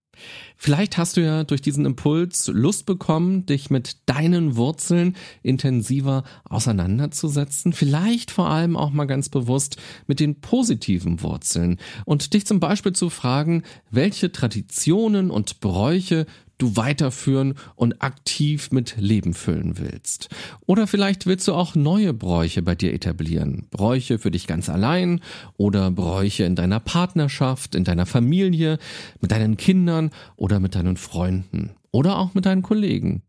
Vielleicht 0.57 0.99
hast 0.99 1.17
du 1.17 1.23
ja 1.23 1.45
durch 1.45 1.63
diesen 1.63 1.85
Impuls 1.85 2.49
Lust 2.53 2.87
bekommen, 2.87 3.47
dich 3.47 3.71
mit 3.71 3.97
deinen 4.07 4.57
Wurzeln 4.57 5.17
intensiver 5.43 6.25
auseinanderzusetzen. 6.45 7.73
Vielleicht 7.73 8.31
vor 8.31 8.51
allem 8.51 8.77
auch 8.77 8.91
mal 8.91 9.07
ganz 9.07 9.29
bewusst 9.29 9.77
mit 10.07 10.21
den 10.21 10.41
positiven 10.41 11.23
Wurzeln 11.23 11.79
und 12.05 12.35
dich 12.35 12.47
zum 12.47 12.61
Beispiel 12.61 12.93
zu 12.93 13.11
fragen, 13.11 13.63
welche 13.91 14.33
Traditionen 14.33 15.31
und 15.31 15.61
Bräuche 15.61 16.27
du 16.59 16.77
weiterführen 16.77 17.55
und 17.77 18.03
aktiv 18.03 18.71
mit 18.71 18.97
Leben 18.99 19.33
füllen 19.33 19.79
willst. 19.79 20.29
Oder 20.67 20.87
vielleicht 20.87 21.27
willst 21.27 21.49
du 21.49 21.55
auch 21.55 21.75
neue 21.75 22.13
Bräuche 22.13 22.63
bei 22.63 22.75
dir 22.75 22.93
etablieren. 22.93 23.69
Bräuche 23.71 24.19
für 24.19 24.31
dich 24.31 24.47
ganz 24.47 24.69
allein 24.69 25.21
oder 25.57 25.91
Bräuche 25.91 26.45
in 26.45 26.57
deiner 26.57 26.81
Partnerschaft, 26.81 27.75
in 27.75 27.85
deiner 27.85 28.07
Familie, 28.07 28.79
mit 29.21 29.31
deinen 29.31 29.57
Kindern 29.57 30.11
oder 30.37 30.61
mit 30.61 30.75
deinen 30.75 30.97
Freunden 30.97 31.71
oder 31.91 32.19
auch 32.19 32.35
mit 32.35 32.45
deinen 32.45 32.63
Kollegen. 32.63 33.23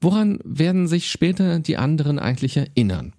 Woran 0.00 0.38
werden 0.44 0.86
sich 0.86 1.10
später 1.10 1.58
die 1.58 1.76
anderen 1.76 2.18
eigentlich 2.18 2.56
erinnern? 2.56 3.14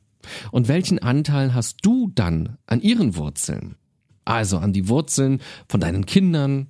Und 0.51 0.67
welchen 0.67 0.99
Anteil 0.99 1.53
hast 1.53 1.77
du 1.83 2.11
dann 2.13 2.57
an 2.65 2.81
ihren 2.81 3.15
Wurzeln? 3.15 3.75
Also 4.23 4.57
an 4.57 4.73
die 4.73 4.89
Wurzeln 4.89 5.41
von 5.67 5.79
deinen 5.79 6.05
Kindern, 6.05 6.69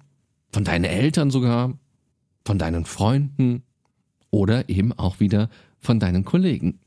von 0.52 0.64
deinen 0.64 0.84
Eltern 0.84 1.32
sogar, 1.32 1.78
von 2.46 2.58
deinen 2.60 2.86
Freunden 2.86 3.64
oder 4.30 4.70
eben 4.70 4.94
auch 4.94 5.20
wieder 5.20 5.50
von 5.80 6.00
deinen 6.00 6.24
Kollegen. 6.24 6.80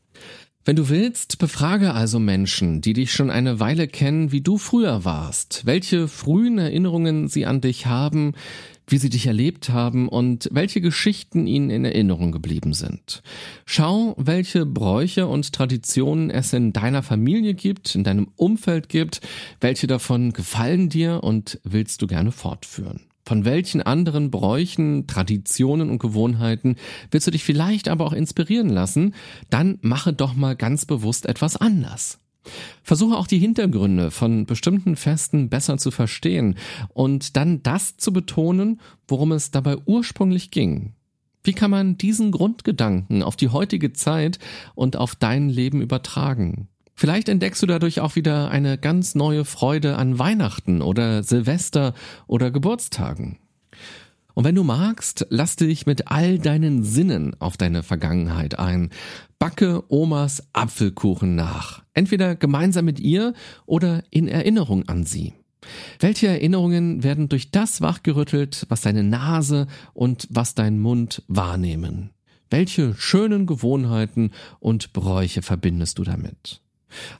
Wenn 0.65 0.77
du 0.77 0.91
willst, 0.91 1.39
befrage 1.39 1.95
also 1.95 2.19
Menschen, 2.19 2.83
die 2.83 2.93
dich 2.93 3.13
schon 3.13 3.31
eine 3.31 3.59
Weile 3.59 3.89
kennen, 3.89 4.33
wie 4.33 4.43
du 4.43 4.59
früher 4.59 5.05
warst, 5.05 5.65
welche 5.65 6.09
frühen 6.09 6.59
Erinnerungen 6.59 7.29
sie 7.29 7.47
an 7.47 7.63
dich 7.63 7.87
haben, 7.87 8.35
wie 8.87 8.99
sie 8.99 9.09
dich 9.09 9.27
erlebt 9.27 9.71
haben 9.71 10.09
und 10.09 10.49
welche 10.53 10.83
Geschichten 10.83 11.47
ihnen 11.47 11.71
in 11.71 11.87
Erinnerung 11.87 12.33
geblieben 12.33 12.75
sind. 12.75 13.23
Schau, 13.65 14.15
welche 14.19 14.67
Bräuche 14.67 15.27
und 15.27 15.53
Traditionen 15.55 16.29
es 16.29 16.53
in 16.53 16.75
deiner 16.75 17.03
Familie 17.03 17.55
gibt, 17.55 17.95
in 17.95 18.05
deinem 18.05 18.29
Umfeld 18.37 18.91
gibt, 18.91 19.21
welche 19.63 19.87
davon 19.87 20.35
gefallen 20.35 20.91
dir 20.91 21.23
und 21.23 21.61
willst 21.65 22.03
du 22.03 22.07
gerne 22.07 22.33
fortführen. 22.33 23.01
Von 23.29 23.45
welchen 23.45 23.83
anderen 23.83 24.31
Bräuchen, 24.31 25.07
Traditionen 25.07 25.91
und 25.91 25.99
Gewohnheiten 25.99 26.77
willst 27.11 27.27
du 27.27 27.31
dich 27.31 27.45
vielleicht 27.45 27.87
aber 27.87 28.07
auch 28.07 28.15
inspirieren 28.15 28.71
lassen? 28.71 29.15
Dann 29.51 29.79
mache 29.83 30.15
doch 30.15 30.33
mal 30.33 30.57
ganz 30.57 30.87
bewusst 30.87 31.27
etwas 31.27 31.59
anders. 31.59 32.21
Versuche 32.83 33.19
auch 33.19 33.27
die 33.27 33.37
Hintergründe 33.37 34.11
von 34.11 34.47
bestimmten 34.47 34.97
Festen 34.97 35.51
besser 35.51 35.77
zu 35.77 35.91
verstehen 35.91 36.55
und 36.95 37.37
dann 37.37 37.63
das 37.63 37.99
zu 37.99 38.15
betonen, 38.15 38.81
worum 39.07 39.33
es 39.33 39.51
dabei 39.51 39.77
ursprünglich 39.85 40.51
ging. 40.51 40.95
Wie 41.45 41.53
kann 41.53 41.71
man 41.71 41.99
diesen 41.99 42.31
Grundgedanken 42.31 43.23
auf 43.23 43.37
die 43.37 43.51
heutige 43.51 43.93
Zeit 43.93 44.39
und 44.75 44.97
auf 44.97 45.15
dein 45.15 45.51
Leben 45.51 45.83
übertragen? 45.83 46.69
Vielleicht 46.99 47.29
entdeckst 47.29 47.63
du 47.63 47.67
dadurch 47.67 48.01
auch 48.01 48.17
wieder 48.17 48.51
eine 48.51 48.77
ganz 48.77 49.15
neue 49.15 49.45
Freude 49.45 49.97
an 49.97 50.19
Weihnachten 50.19 50.83
oder 50.83 51.23
Silvester 51.23 51.95
oder 52.27 52.51
Geburtstagen. 52.51 53.39
Und 54.35 54.43
wenn 54.43 54.57
du 54.57 54.65
magst, 54.65 55.25
lass 55.31 55.55
dich 55.55 55.87
mit 55.87 56.09
all 56.09 56.41
deinen 56.41 56.83
Sinnen 56.83 57.37
auf 57.39 57.57
deine 57.57 57.85
Vergangenheit 57.85 58.59
ein. 58.59 58.91
Backe 59.39 59.85
Omas 59.87 60.49
Apfelkuchen 60.53 61.37
nach. 61.37 61.85
Entweder 61.95 62.35
gemeinsam 62.35 62.87
mit 62.87 62.99
ihr 62.99 63.33
oder 63.65 64.03
in 64.11 64.27
Erinnerung 64.27 64.89
an 64.89 65.05
sie. 65.07 65.35
Welche 66.01 66.27
Erinnerungen 66.27 67.05
werden 67.05 67.29
durch 67.29 67.53
das 67.53 67.81
wachgerüttelt, 67.81 68.67
was 68.71 68.81
deine 68.81 69.05
Nase 69.05 69.69
und 69.95 70.27
was 70.31 70.57
dein 70.57 70.81
Mund 70.81 71.23
wahrnehmen? 71.29 72.11
Welche 72.51 72.97
schönen 72.97 73.47
Gewohnheiten 73.47 74.33
und 74.59 74.93
Bräuche 74.93 75.43
verbindest 75.43 76.01
du 76.01 76.03
damit? 76.03 76.61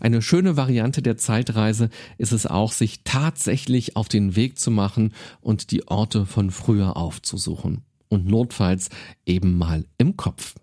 Eine 0.01 0.23
schöne 0.23 0.57
Variante 0.57 1.03
der 1.03 1.17
Zeitreise 1.17 1.91
ist 2.17 2.33
es 2.33 2.47
auch, 2.47 2.73
sich 2.73 3.03
tatsächlich 3.05 3.97
auf 3.97 4.09
den 4.09 4.37
Weg 4.37 4.59
zu 4.59 4.71
machen 4.71 5.15
und 5.41 5.71
die 5.71 5.87
Orte 5.89 6.27
von 6.27 6.51
früher 6.51 6.97
aufzusuchen. 6.97 7.83
Und 8.09 8.27
notfalls 8.27 8.89
eben 9.27 9.59
mal 9.59 9.85
im 9.99 10.17
Kopf. 10.17 10.55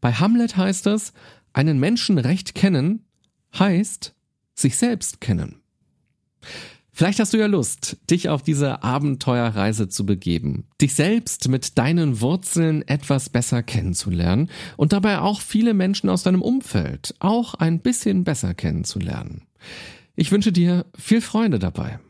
Bei 0.00 0.12
Hamlet 0.12 0.56
heißt 0.56 0.86
es, 0.88 1.12
einen 1.52 1.78
Menschen 1.78 2.18
recht 2.18 2.54
kennen 2.54 3.04
heißt 3.58 4.14
sich 4.54 4.76
selbst 4.76 5.20
kennen. 5.20 5.60
Vielleicht 7.00 7.18
hast 7.18 7.32
du 7.32 7.38
ja 7.38 7.46
Lust, 7.46 7.96
dich 8.10 8.28
auf 8.28 8.42
diese 8.42 8.82
Abenteuerreise 8.82 9.88
zu 9.88 10.04
begeben, 10.04 10.66
dich 10.82 10.94
selbst 10.94 11.48
mit 11.48 11.78
deinen 11.78 12.20
Wurzeln 12.20 12.86
etwas 12.86 13.30
besser 13.30 13.62
kennenzulernen 13.62 14.50
und 14.76 14.92
dabei 14.92 15.20
auch 15.20 15.40
viele 15.40 15.72
Menschen 15.72 16.10
aus 16.10 16.24
deinem 16.24 16.42
Umfeld 16.42 17.14
auch 17.18 17.54
ein 17.54 17.80
bisschen 17.80 18.24
besser 18.24 18.52
kennenzulernen. 18.52 19.46
Ich 20.14 20.30
wünsche 20.30 20.52
dir 20.52 20.84
viel 20.94 21.22
Freude 21.22 21.58
dabei. 21.58 22.00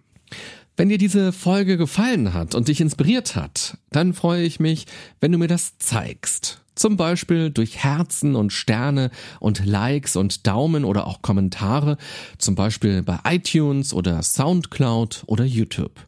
Wenn 0.76 0.88
dir 0.88 0.98
diese 0.98 1.30
Folge 1.32 1.76
gefallen 1.76 2.34
hat 2.34 2.56
und 2.56 2.66
dich 2.66 2.80
inspiriert 2.80 3.36
hat, 3.36 3.78
dann 3.90 4.12
freue 4.12 4.42
ich 4.42 4.58
mich, 4.58 4.86
wenn 5.20 5.30
du 5.30 5.38
mir 5.38 5.46
das 5.46 5.78
zeigst. 5.78 6.59
Zum 6.80 6.96
Beispiel 6.96 7.50
durch 7.50 7.76
Herzen 7.84 8.34
und 8.34 8.54
Sterne 8.54 9.10
und 9.38 9.66
Likes 9.66 10.16
und 10.16 10.46
Daumen 10.46 10.86
oder 10.86 11.06
auch 11.06 11.20
Kommentare, 11.20 11.98
zum 12.38 12.54
Beispiel 12.54 13.02
bei 13.02 13.18
iTunes 13.28 13.92
oder 13.92 14.22
Soundcloud 14.22 15.24
oder 15.26 15.44
YouTube. 15.44 16.00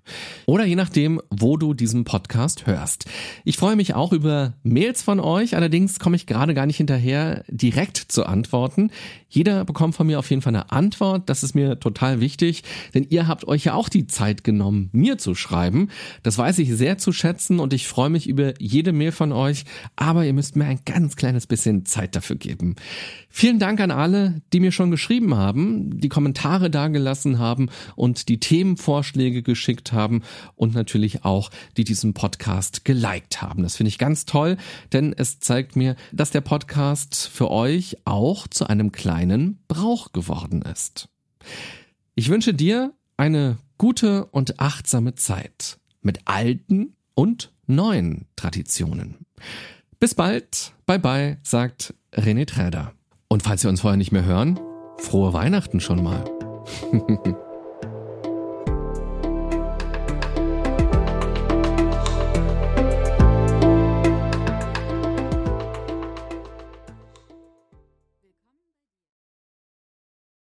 Oder 0.47 0.65
je 0.65 0.77
nachdem, 0.77 1.21
wo 1.29 1.59
du 1.59 1.75
diesen 1.75 2.05
Podcast 2.05 2.67
hörst. 2.67 3.05
Ich 3.45 3.59
freue 3.59 3.77
mich 3.77 3.93
auch 3.93 4.15
über 4.15 4.55
Mails 4.63 5.03
von 5.03 5.21
euch, 5.21 5.57
allerdings 5.57 5.99
komme 5.99 6.17
ich 6.17 6.25
gerade 6.25 6.55
gar 6.55 6.65
nicht 6.65 6.79
hinterher, 6.79 7.45
direkt 7.49 7.99
zu 7.99 8.25
antworten. 8.25 8.91
Jeder 9.29 9.67
bekommt 9.67 9.95
von 9.95 10.07
mir 10.07 10.19
auf 10.19 10.31
jeden 10.31 10.41
Fall 10.41 10.55
eine 10.55 10.73
Antwort, 10.73 11.29
das 11.29 11.43
ist 11.43 11.55
mir 11.55 11.81
total 11.81 12.21
wichtig, 12.21 12.65
denn 12.95 13.07
ihr 13.11 13.29
habt 13.29 13.47
euch 13.47 13.65
ja 13.65 13.75
auch 13.75 13.91
die 13.91 14.07
Zeit 14.07 14.43
genommen, 14.43 14.89
mir 14.93 15.19
zu 15.19 15.35
schreiben. 15.35 15.89
Das 16.23 16.39
weiß 16.39 16.59
ich 16.61 16.75
sehr 16.75 16.97
zu 16.97 17.13
schätzen 17.13 17.59
und 17.59 17.75
ich 17.75 17.89
freue 17.89 18.09
mich 18.09 18.27
über 18.27 18.55
jede 18.59 18.95
Mail 18.95 19.13
von 19.13 19.33
euch, 19.33 19.67
aber 19.97 20.25
ihr 20.25 20.33
müsst 20.33 20.57
mir 20.63 20.71
ein 20.71 20.81
ganz 20.85 21.17
kleines 21.17 21.47
bisschen 21.47 21.85
Zeit 21.85 22.17
dafür 22.17 22.37
geben. 22.37 22.77
Vielen 23.29 23.59
Dank 23.59 23.81
an 23.81 23.91
alle, 23.91 24.43
die 24.53 24.61
mir 24.61 24.73
schon 24.73 24.91
geschrieben 24.91 25.35
haben, 25.35 25.99
die 25.99 26.09
Kommentare 26.09 26.71
dagelassen 26.71 27.39
haben 27.39 27.69
und 27.97 28.29
die 28.29 28.41
Themenvorschläge 28.41 29.43
geschickt 29.43 29.93
haben 29.93 30.23
und 30.55 30.75
natürlich 30.75 31.25
auch, 31.25 31.51
die 31.77 31.85
diesen 31.85 32.15
Podcast 32.15 32.85
geliked 32.85 33.43
haben. 33.43 33.63
Das 33.63 33.77
finde 33.77 33.89
ich 33.89 33.99
ganz 33.99 34.25
toll, 34.25 34.57
denn 34.93 35.13
es 35.17 35.41
zeigt 35.41 35.77
mir, 35.77 35.97
dass 36.13 36.31
der 36.31 36.41
Podcast 36.41 37.27
für 37.27 37.51
euch 37.51 37.97
auch 38.05 38.47
zu 38.47 38.67
einem 38.67 38.93
kleinen 38.93 39.59
Brauch 39.69 40.13
geworden 40.13 40.63
ist. 40.63 41.09
Ich 42.15 42.29
wünsche 42.29 42.55
dir 42.55 42.93
eine 43.17 43.59
gute 43.79 44.27
und 44.27 44.61
achtsame 44.61 45.15
Zeit 45.15 45.79
mit 46.03 46.21
alten 46.27 46.95
und 47.15 47.53
neuen 47.67 48.27
Traditionen. 48.37 49.27
Bis 50.03 50.17
bald, 50.17 50.73
bye 50.85 50.99
bye, 50.99 51.39
sagt 51.45 51.95
René 52.13 52.45
Träder. 52.45 52.93
Und 53.29 53.45
falls 53.45 53.63
wir 53.63 53.71
uns 53.71 53.83
vorher 53.83 53.97
nicht 53.97 54.11
mehr 54.11 54.25
hören, 54.25 54.59
frohe 54.99 55.33
Weihnachten 55.33 55.79
schon 55.79 56.03
mal. 56.03 56.25